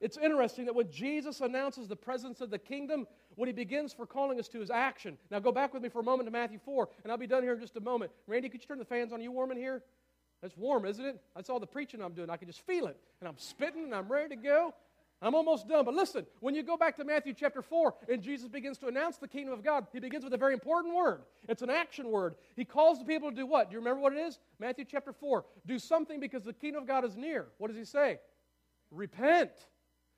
It's 0.00 0.16
interesting 0.16 0.66
that 0.66 0.74
when 0.74 0.90
Jesus 0.90 1.40
announces 1.40 1.88
the 1.88 1.96
presence 1.96 2.40
of 2.40 2.50
the 2.50 2.58
kingdom, 2.58 3.06
what 3.34 3.48
he 3.48 3.52
begins 3.52 3.92
for 3.92 4.06
calling 4.06 4.38
us 4.38 4.46
to 4.48 4.62
is 4.62 4.70
action. 4.70 5.18
Now 5.30 5.40
go 5.40 5.50
back 5.50 5.74
with 5.74 5.82
me 5.82 5.88
for 5.88 6.00
a 6.00 6.04
moment 6.04 6.26
to 6.26 6.30
Matthew 6.30 6.60
4, 6.64 6.88
and 7.02 7.10
I'll 7.10 7.18
be 7.18 7.26
done 7.26 7.42
here 7.42 7.54
in 7.54 7.60
just 7.60 7.76
a 7.76 7.80
moment. 7.80 8.12
Randy, 8.28 8.48
could 8.48 8.62
you 8.62 8.68
turn 8.68 8.78
the 8.78 8.84
fans 8.84 9.12
on? 9.12 9.18
Are 9.18 9.22
you 9.22 9.32
warm 9.32 9.50
in 9.50 9.56
here? 9.56 9.82
That's 10.40 10.56
warm, 10.56 10.84
isn't 10.84 11.04
it? 11.04 11.20
That's 11.34 11.50
all 11.50 11.58
the 11.58 11.66
preaching 11.66 12.00
I'm 12.00 12.12
doing. 12.12 12.30
I 12.30 12.36
can 12.36 12.46
just 12.46 12.64
feel 12.64 12.86
it. 12.86 12.96
And 13.20 13.28
I'm 13.28 13.38
spitting 13.38 13.84
and 13.84 13.94
I'm 13.94 14.10
ready 14.10 14.36
to 14.36 14.40
go. 14.40 14.72
I'm 15.20 15.34
almost 15.34 15.68
done. 15.68 15.84
But 15.84 15.94
listen, 15.94 16.26
when 16.40 16.54
you 16.54 16.62
go 16.62 16.76
back 16.76 16.96
to 16.96 17.04
Matthew 17.04 17.34
chapter 17.34 17.60
4 17.60 17.94
and 18.08 18.22
Jesus 18.22 18.48
begins 18.48 18.78
to 18.78 18.86
announce 18.86 19.16
the 19.16 19.26
kingdom 19.26 19.52
of 19.52 19.64
God, 19.64 19.86
he 19.92 19.98
begins 19.98 20.22
with 20.22 20.32
a 20.32 20.38
very 20.38 20.54
important 20.54 20.94
word. 20.94 21.22
It's 21.48 21.62
an 21.62 21.70
action 21.70 22.10
word. 22.10 22.36
He 22.54 22.64
calls 22.64 23.00
the 23.00 23.04
people 23.04 23.30
to 23.30 23.36
do 23.36 23.46
what? 23.46 23.68
Do 23.68 23.74
you 23.74 23.80
remember 23.80 24.00
what 24.00 24.12
it 24.12 24.20
is? 24.20 24.38
Matthew 24.60 24.84
chapter 24.84 25.12
4. 25.12 25.44
Do 25.66 25.78
something 25.78 26.20
because 26.20 26.44
the 26.44 26.52
kingdom 26.52 26.82
of 26.82 26.88
God 26.88 27.04
is 27.04 27.16
near. 27.16 27.46
What 27.58 27.68
does 27.68 27.76
he 27.76 27.84
say? 27.84 28.20
Repent. 28.90 29.50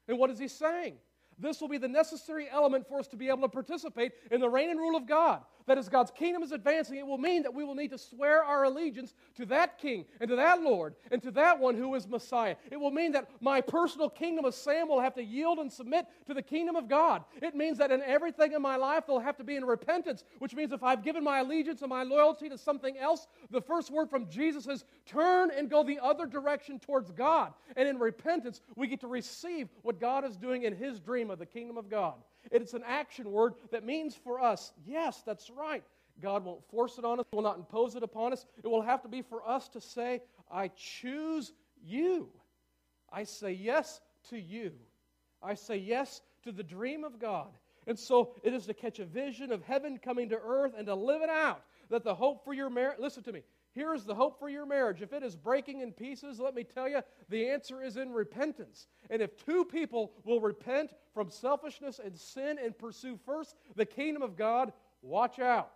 And 0.07 0.19
what 0.19 0.29
is 0.31 0.39
he 0.39 0.49
saying? 0.49 0.97
This 1.39 1.61
will 1.61 1.69
be 1.69 1.79
the 1.79 1.89
necessary 1.89 2.49
element 2.51 2.87
for 2.87 2.99
us 2.99 3.09
to 3.09 3.17
be 3.17 3.29
able 3.29 3.43
to 3.43 3.49
participate 3.49 4.13
in 4.31 4.41
the 4.41 4.49
reign 4.49 4.71
and 4.71 4.79
rule 4.79 4.97
of 4.97 5.07
God. 5.07 5.43
That 5.71 5.79
as 5.79 5.89
God's 5.89 6.11
kingdom 6.11 6.43
is 6.43 6.51
advancing, 6.51 6.97
it 6.97 7.07
will 7.07 7.17
mean 7.17 7.45
that 7.45 7.55
we 7.55 7.63
will 7.63 7.77
need 7.77 7.93
to 7.93 7.99
swear 7.99 8.43
our 8.43 8.65
allegiance 8.65 9.15
to 9.37 9.47
that 9.47 9.79
king 9.79 10.05
and 10.19 10.29
to 10.29 10.35
that 10.35 10.63
Lord 10.63 10.97
and 11.13 11.23
to 11.23 11.31
that 11.31 11.61
one 11.61 11.77
who 11.77 11.95
is 11.95 12.09
Messiah. 12.09 12.57
It 12.73 12.77
will 12.77 12.91
mean 12.91 13.13
that 13.13 13.31
my 13.41 13.61
personal 13.61 14.11
kingdom 14.11 14.45
of 14.45 14.57
Sam 14.57 14.89
will 14.89 14.99
have 15.01 15.15
to 15.15 15.23
yield 15.23 15.61
and 15.61 15.73
submit 15.73 16.07
to 16.27 16.35
the 16.35 16.43
kingdom 16.43 16.75
of 16.75 16.89
God. 16.89 17.23
It 17.41 17.55
means 17.55 17.79
that 17.79 17.93
in 17.93 18.03
everything 18.03 18.53
in 18.53 18.61
my 18.61 18.75
life, 18.75 19.05
there'll 19.07 19.21
have 19.21 19.37
to 19.37 19.45
be 19.45 19.55
in 19.55 19.65
repentance, 19.65 20.25
which 20.41 20.57
means 20.57 20.73
if 20.73 20.83
I've 20.83 21.05
given 21.05 21.23
my 21.23 21.39
allegiance 21.39 21.83
and 21.83 21.89
my 21.89 22.03
loyalty 22.03 22.49
to 22.49 22.59
something 22.59 22.99
else, 22.99 23.29
the 23.53 23.61
first 23.61 23.93
word 23.93 24.11
from 24.11 24.29
Jesus 24.29 24.67
is 24.67 24.85
turn 25.07 25.53
and 25.57 25.71
go 25.71 25.85
the 25.85 26.01
other 26.03 26.27
direction 26.27 26.81
towards 26.81 27.13
God. 27.13 27.53
And 27.77 27.89
in 27.89 28.01
repentance, 28.01 28.61
we 28.75 28.89
get 28.89 29.03
to 29.03 29.07
receive 29.07 29.69
what 29.83 30.01
God 30.01 30.25
is 30.25 30.37
doing 30.37 30.65
in 30.65 30.75
His 30.75 30.99
dream 30.99 31.31
of 31.31 31.39
the 31.39 31.47
kingdom 31.47 31.77
of 31.77 31.89
God. 31.89 32.15
It's 32.51 32.75
an 32.75 32.83
action 32.87 33.31
word 33.31 33.55
that 33.71 33.85
means 33.85 34.15
for 34.15 34.41
us, 34.41 34.73
yes, 34.87 35.23
that's 35.25 35.51
right. 35.51 35.83
God 36.21 36.45
won't 36.45 36.63
force 36.71 36.99
it 36.99 37.05
on 37.05 37.21
us, 37.21 37.27
will 37.33 37.43
not 37.43 37.57
impose 37.57 37.97
it 37.97 38.03
upon 38.03 38.33
us. 38.33 38.45
It 38.63 38.69
will 38.69 38.83
have 38.83 39.03
to 39.03 39.09
be 39.09 39.23
for 39.23 39.47
us 39.49 39.69
to 39.71 39.81
say, 39.81 40.21
I 40.51 40.69
choose 40.69 41.53
you. 41.83 42.29
I 43.13 43.25
say 43.25 43.53
yes 43.53 44.01
to 44.29 44.39
you. 44.39 44.73
I 45.43 45.55
say 45.55 45.77
yes 45.77 46.21
to 46.45 46.53
the 46.53 46.63
dream 46.63 47.05
of 47.05 47.19
God. 47.19 47.49
And 47.87 47.99
so 47.99 48.35
it 48.43 48.53
is 48.53 48.67
to 48.67 48.75
catch 48.75 48.99
a 48.99 49.07
vision 49.07 49.53
of 49.53 49.63
heaven 49.63 49.99
coming 49.99 50.29
to 50.29 50.39
earth 50.39 50.75
and 50.77 50.87
to 50.87 50.95
live 50.95 51.23
it 51.23 51.31
out. 51.31 51.63
That 51.89 52.05
the 52.05 52.15
hope 52.15 52.45
for 52.45 52.53
your 52.53 52.71
marriage, 52.71 52.99
listen 53.01 53.23
to 53.25 53.33
me, 53.33 53.43
here 53.73 53.95
is 53.95 54.05
the 54.05 54.15
hope 54.15 54.39
for 54.39 54.49
your 54.49 54.67
marriage. 54.67 55.01
If 55.01 55.13
it 55.13 55.23
is 55.23 55.37
breaking 55.37 55.81
in 55.81 55.93
pieces, 55.93 56.41
let 56.41 56.55
me 56.55 56.65
tell 56.65 56.89
you, 56.89 57.03
the 57.29 57.49
answer 57.49 57.83
is 57.83 57.97
in 57.97 58.11
repentance. 58.13 58.89
And 59.11 59.23
if 59.23 59.37
two 59.37 59.65
people 59.65 60.13
will 60.25 60.41
repent 60.41 60.93
from 61.15 61.31
selfishness 61.31 62.01
and 62.05 62.19
sin 62.19 62.59
and 62.63 62.77
pursue 62.77 63.19
first 63.25 63.57
the 63.77 63.87
kingdom 63.87 64.23
of 64.23 64.37
God, 64.37 64.73
watch 65.03 65.39
out. 65.39 65.71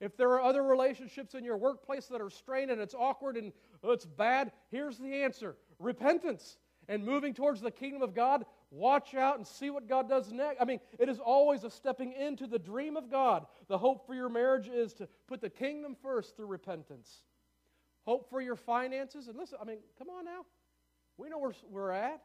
If 0.00 0.16
there 0.16 0.30
are 0.30 0.42
other 0.42 0.62
relationships 0.62 1.34
in 1.34 1.44
your 1.44 1.56
workplace 1.56 2.06
that 2.06 2.20
are 2.20 2.30
strained 2.30 2.70
and 2.70 2.80
it's 2.80 2.94
awkward 2.94 3.36
and 3.36 3.52
it's 3.84 4.06
bad, 4.06 4.52
here's 4.70 4.98
the 4.98 5.22
answer 5.22 5.56
repentance 5.78 6.58
and 6.88 7.04
moving 7.04 7.34
towards 7.34 7.60
the 7.60 7.70
kingdom 7.70 8.02
of 8.02 8.14
God, 8.14 8.44
watch 8.72 9.14
out 9.14 9.36
and 9.36 9.46
see 9.46 9.70
what 9.70 9.86
God 9.86 10.08
does 10.08 10.32
next. 10.32 10.60
I 10.60 10.64
mean, 10.64 10.80
it 10.98 11.08
is 11.08 11.18
always 11.18 11.62
a 11.62 11.70
stepping 11.70 12.12
into 12.12 12.46
the 12.46 12.58
dream 12.58 12.96
of 12.96 13.10
God. 13.10 13.46
The 13.68 13.78
hope 13.78 14.06
for 14.06 14.14
your 14.14 14.30
marriage 14.30 14.68
is 14.68 14.94
to 14.94 15.08
put 15.28 15.40
the 15.40 15.50
kingdom 15.50 15.94
first 16.02 16.36
through 16.36 16.46
repentance. 16.46 17.22
Hope 18.04 18.28
for 18.30 18.40
your 18.40 18.56
finances. 18.56 19.28
And 19.28 19.36
listen, 19.36 19.58
I 19.60 19.64
mean, 19.64 19.78
come 19.98 20.08
on 20.08 20.24
now. 20.24 20.46
We 21.18 21.28
know 21.28 21.38
where 21.38 21.52
we're 21.70 21.92
at. 21.92 22.22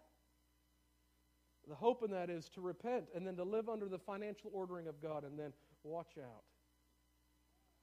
The 1.67 1.75
hope 1.75 2.01
in 2.01 2.11
that 2.11 2.29
is 2.29 2.47
to 2.49 2.61
repent 2.61 3.09
and 3.13 3.27
then 3.27 3.35
to 3.35 3.43
live 3.43 3.67
under 3.67 3.89
the 3.89 3.99
financial 3.99 4.49
ordering 4.53 4.87
of 4.87 5.01
God 5.01 5.25
and 5.25 5.37
then 5.37 5.51
watch 5.83 6.13
out. 6.17 6.43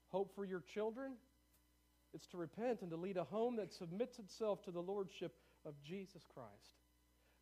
Hope 0.09 0.35
for 0.35 0.47
your 0.47 0.61
children. 0.61 1.13
It's 2.15 2.27
to 2.29 2.39
repent 2.39 2.81
and 2.81 2.91
to 2.91 2.97
lead 2.97 3.19
a 3.19 3.25
home 3.25 3.57
that 3.57 3.73
submits 3.73 4.19
itself 4.19 4.63
to 4.63 4.71
the 4.71 4.81
lordship 4.81 5.35
of 5.67 5.75
Jesus 5.83 6.23
Christ. 6.33 6.84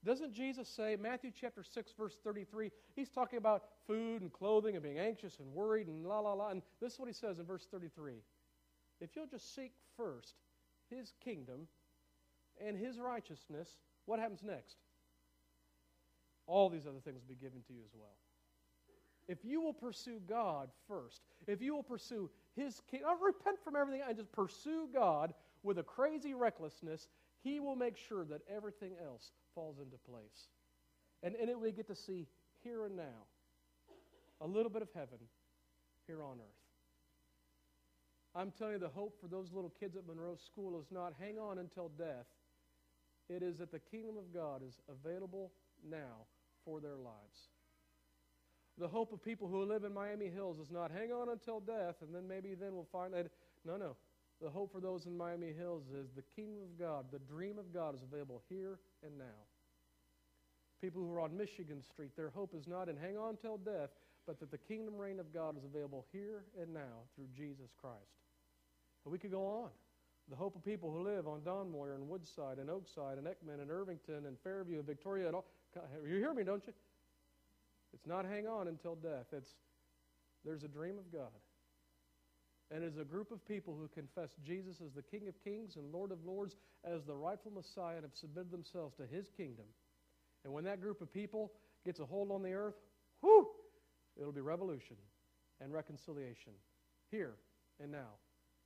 Doesn't 0.04 0.32
Jesus 0.32 0.68
say, 0.68 0.96
Matthew 1.00 1.30
chapter 1.38 1.62
6, 1.62 1.92
verse 1.96 2.16
33, 2.24 2.70
he's 2.96 3.08
talking 3.08 3.38
about 3.38 3.64
food 3.86 4.20
and 4.20 4.32
clothing 4.32 4.74
and 4.74 4.82
being 4.82 4.98
anxious 4.98 5.38
and 5.38 5.52
worried 5.52 5.86
and 5.86 6.04
la 6.04 6.18
la 6.18 6.32
la. 6.32 6.48
And 6.48 6.62
this 6.80 6.94
is 6.94 6.98
what 6.98 7.08
he 7.08 7.14
says 7.14 7.38
in 7.38 7.46
verse 7.46 7.66
33 7.70 8.14
If 9.00 9.14
you'll 9.14 9.26
just 9.26 9.54
seek 9.54 9.72
first 9.96 10.34
his 10.90 11.12
kingdom 11.24 11.68
and 12.64 12.76
his 12.76 12.98
righteousness, 12.98 13.68
what 14.06 14.18
happens 14.18 14.42
next? 14.42 14.76
All 16.46 16.68
these 16.68 16.86
other 16.86 17.00
things 17.00 17.22
will 17.22 17.34
be 17.34 17.40
given 17.40 17.62
to 17.68 17.72
you 17.72 17.80
as 17.84 17.94
well. 17.94 18.16
If 19.28 19.44
you 19.44 19.60
will 19.60 19.72
pursue 19.72 20.20
God 20.28 20.68
first, 20.88 21.22
if 21.46 21.62
you 21.62 21.74
will 21.74 21.82
pursue 21.84 22.28
his 22.56 22.82
kingdom, 22.90 23.10
repent 23.24 23.58
from 23.62 23.76
everything 23.76 24.02
and 24.06 24.16
just 24.16 24.32
pursue 24.32 24.88
God 24.92 25.32
with 25.62 25.78
a 25.78 25.82
crazy 25.82 26.34
recklessness, 26.34 27.08
he 27.42 27.60
will 27.60 27.76
make 27.76 27.96
sure 27.96 28.24
that 28.24 28.42
everything 28.54 28.92
else 29.04 29.30
falls 29.54 29.78
into 29.78 29.96
place. 29.96 30.48
And 31.22 31.34
in 31.36 31.48
it, 31.48 31.58
we 31.58 31.72
get 31.72 31.88
to 31.88 31.96
see 31.96 32.26
here 32.62 32.84
and 32.84 32.96
now 32.96 33.26
a 34.40 34.46
little 34.46 34.70
bit 34.70 34.82
of 34.82 34.88
heaven 34.94 35.18
here 36.06 36.22
on 36.22 36.38
earth. 36.38 36.62
I'm 38.34 38.50
telling 38.58 38.74
you, 38.74 38.78
the 38.78 38.88
hope 38.88 39.20
for 39.20 39.28
those 39.28 39.52
little 39.52 39.72
kids 39.78 39.96
at 39.96 40.06
Monroe 40.06 40.36
School 40.46 40.80
is 40.80 40.86
not 40.90 41.12
hang 41.20 41.38
on 41.38 41.58
until 41.58 41.90
death. 41.98 42.26
It 43.28 43.42
is 43.42 43.58
that 43.58 43.70
the 43.70 43.78
kingdom 43.78 44.16
of 44.16 44.32
God 44.32 44.62
is 44.66 44.78
available 44.88 45.52
now 45.88 46.26
for 46.64 46.80
their 46.80 46.96
lives. 46.96 47.48
The 48.78 48.88
hope 48.88 49.12
of 49.12 49.22
people 49.22 49.48
who 49.48 49.64
live 49.64 49.84
in 49.84 49.92
Miami 49.92 50.28
Hills 50.28 50.58
is 50.58 50.70
not 50.70 50.90
hang 50.90 51.12
on 51.12 51.28
until 51.28 51.60
death 51.60 51.96
and 52.00 52.14
then 52.14 52.26
maybe 52.26 52.54
then 52.54 52.74
we'll 52.74 52.88
find 52.90 53.12
that. 53.12 53.30
No, 53.64 53.76
no. 53.76 53.96
The 54.42 54.50
hope 54.50 54.72
for 54.72 54.80
those 54.80 55.06
in 55.06 55.16
Miami 55.16 55.52
Hills 55.56 55.84
is 55.94 56.10
the 56.16 56.24
kingdom 56.34 56.64
of 56.64 56.76
God, 56.76 57.04
the 57.12 57.20
dream 57.20 57.58
of 57.58 57.72
God 57.72 57.94
is 57.94 58.02
available 58.02 58.42
here 58.48 58.80
and 59.06 59.16
now. 59.16 59.46
People 60.80 61.00
who 61.00 61.12
are 61.12 61.20
on 61.20 61.36
Michigan 61.36 61.80
Street, 61.80 62.10
their 62.16 62.30
hope 62.30 62.52
is 62.58 62.66
not 62.66 62.88
in 62.88 62.96
hang 62.96 63.16
on 63.16 63.36
till 63.36 63.56
death, 63.56 63.90
but 64.26 64.40
that 64.40 64.50
the 64.50 64.58
kingdom 64.58 64.96
reign 64.96 65.20
of 65.20 65.32
God 65.32 65.56
is 65.56 65.64
available 65.64 66.06
here 66.10 66.42
and 66.60 66.74
now 66.74 67.06
through 67.14 67.28
Jesus 67.36 67.70
Christ. 67.80 68.18
And 69.04 69.12
we 69.12 69.18
could 69.18 69.30
go 69.30 69.46
on. 69.46 69.70
The 70.28 70.36
hope 70.36 70.56
of 70.56 70.64
people 70.64 70.90
who 70.90 71.04
live 71.04 71.28
on 71.28 71.44
Don 71.44 71.70
Moyer 71.70 71.94
and 71.94 72.08
Woodside 72.08 72.58
and 72.58 72.68
Oakside 72.68 73.18
and 73.18 73.28
Ekman 73.28 73.60
and 73.60 73.70
Irvington 73.70 74.26
and 74.26 74.36
Fairview 74.42 74.78
and 74.78 74.86
Victoria 74.86 75.26
and 75.26 75.36
all. 75.36 75.44
You 76.04 76.16
hear 76.16 76.34
me, 76.34 76.42
don't 76.42 76.66
you? 76.66 76.72
It's 77.94 78.06
not 78.06 78.24
hang 78.24 78.48
on 78.48 78.66
until 78.66 78.96
death. 78.96 79.26
It's 79.32 79.50
there's 80.44 80.64
a 80.64 80.68
dream 80.68 80.98
of 80.98 81.12
God 81.12 81.30
and 82.72 82.82
as 82.82 82.96
a 82.96 83.04
group 83.04 83.30
of 83.30 83.46
people 83.46 83.76
who 83.78 83.88
confess 83.88 84.30
Jesus 84.44 84.80
as 84.84 84.92
the 84.92 85.02
King 85.02 85.28
of 85.28 85.34
Kings 85.44 85.76
and 85.76 85.92
Lord 85.92 86.10
of 86.10 86.24
Lords 86.24 86.56
as 86.84 87.04
the 87.04 87.14
rightful 87.14 87.52
Messiah 87.52 87.96
and 87.96 88.04
have 88.04 88.14
submitted 88.14 88.50
themselves 88.50 88.96
to 88.96 89.06
his 89.06 89.28
kingdom. 89.36 89.66
And 90.44 90.52
when 90.52 90.64
that 90.64 90.80
group 90.80 91.02
of 91.02 91.12
people 91.12 91.52
gets 91.84 92.00
a 92.00 92.06
hold 92.06 92.30
on 92.30 92.42
the 92.42 92.54
earth, 92.54 92.76
whew, 93.20 93.48
it'll 94.18 94.32
be 94.32 94.40
revolution 94.40 94.96
and 95.60 95.72
reconciliation 95.72 96.52
here 97.10 97.34
and 97.78 97.92
now. 97.92 98.08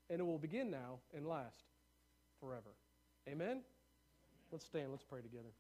And 0.09 0.21
it 0.21 0.25
will 0.25 0.39
begin 0.39 0.71
now 0.71 1.01
and 1.15 1.27
last 1.27 1.65
forever. 2.41 2.75
Amen? 3.29 3.63
Let's 4.53 4.65
stand. 4.65 4.93
Let's 4.93 5.03
pray 5.03 5.21
together. 5.21 5.51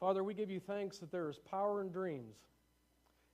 Father, 0.00 0.24
we 0.24 0.32
give 0.32 0.50
you 0.50 0.60
thanks 0.60 0.98
that 0.98 1.12
there 1.12 1.28
is 1.28 1.38
power 1.38 1.82
in 1.82 1.90
dreams. 1.90 2.36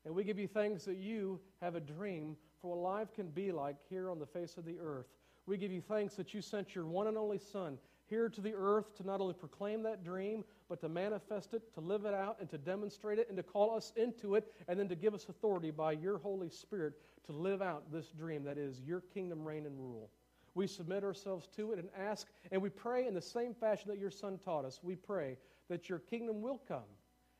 And 0.04 0.14
we 0.14 0.24
give 0.24 0.38
you 0.38 0.48
thanks 0.48 0.84
that 0.84 0.96
you 0.96 1.40
have 1.60 1.74
a 1.74 1.80
dream 1.80 2.36
for 2.60 2.70
what 2.70 2.78
life 2.78 3.12
can 3.14 3.28
be 3.28 3.52
like 3.52 3.76
here 3.88 4.10
on 4.10 4.18
the 4.18 4.26
face 4.26 4.56
of 4.56 4.64
the 4.64 4.78
earth. 4.78 5.06
We 5.46 5.56
give 5.56 5.72
you 5.72 5.80
thanks 5.80 6.14
that 6.14 6.32
you 6.32 6.40
sent 6.40 6.74
your 6.74 6.86
one 6.86 7.06
and 7.06 7.18
only 7.18 7.38
Son 7.38 7.78
here 8.06 8.28
to 8.28 8.40
the 8.40 8.54
earth 8.54 8.96
to 8.96 9.06
not 9.06 9.20
only 9.20 9.34
proclaim 9.34 9.82
that 9.84 10.02
dream, 10.04 10.44
but 10.68 10.80
to 10.80 10.88
manifest 10.88 11.54
it, 11.54 11.72
to 11.74 11.80
live 11.80 12.04
it 12.04 12.14
out, 12.14 12.36
and 12.40 12.50
to 12.50 12.58
demonstrate 12.58 13.18
it, 13.18 13.28
and 13.28 13.36
to 13.36 13.42
call 13.42 13.74
us 13.74 13.92
into 13.96 14.34
it, 14.34 14.52
and 14.68 14.78
then 14.78 14.88
to 14.88 14.96
give 14.96 15.14
us 15.14 15.28
authority 15.28 15.70
by 15.70 15.92
your 15.92 16.18
Holy 16.18 16.50
Spirit 16.50 16.94
to 17.26 17.32
live 17.32 17.62
out 17.62 17.90
this 17.92 18.08
dream 18.08 18.42
that 18.44 18.58
is 18.58 18.80
your 18.80 19.00
kingdom 19.00 19.46
reign 19.46 19.64
and 19.64 19.78
rule. 19.78 20.10
We 20.54 20.66
submit 20.66 21.04
ourselves 21.04 21.46
to 21.56 21.72
it 21.72 21.78
and 21.78 21.88
ask, 21.96 22.26
and 22.50 22.60
we 22.60 22.68
pray 22.68 23.06
in 23.06 23.14
the 23.14 23.22
same 23.22 23.54
fashion 23.54 23.88
that 23.88 23.98
your 23.98 24.10
Son 24.10 24.38
taught 24.44 24.64
us. 24.64 24.80
We 24.82 24.96
pray 24.96 25.36
that 25.68 25.88
your 25.88 26.00
kingdom 26.00 26.42
will 26.42 26.60
come 26.66 26.90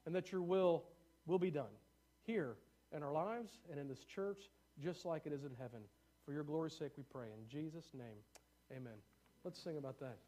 and 0.07 0.15
that 0.15 0.31
your 0.31 0.43
will 0.43 0.85
will 1.27 1.39
be 1.39 1.51
done 1.51 1.67
here 2.27 2.57
in 2.95 3.03
our 3.03 3.13
lives 3.13 3.61
and 3.71 3.79
in 3.79 3.89
this 3.89 4.05
church, 4.05 4.51
just 4.83 5.05
like 5.05 5.27
it 5.27 5.33
is 5.33 5.45
in 5.45 5.55
heaven. 5.59 5.81
For 6.25 6.33
your 6.33 6.45
glory's 6.45 6.77
sake, 6.77 6.93
we 6.97 7.03
pray. 7.03 7.27
In 7.37 7.49
Jesus' 7.49 7.91
name, 7.95 8.19
amen. 8.73 8.99
Let's 9.45 9.63
sing 9.63 9.79
about 9.79 9.99
that. 10.01 10.19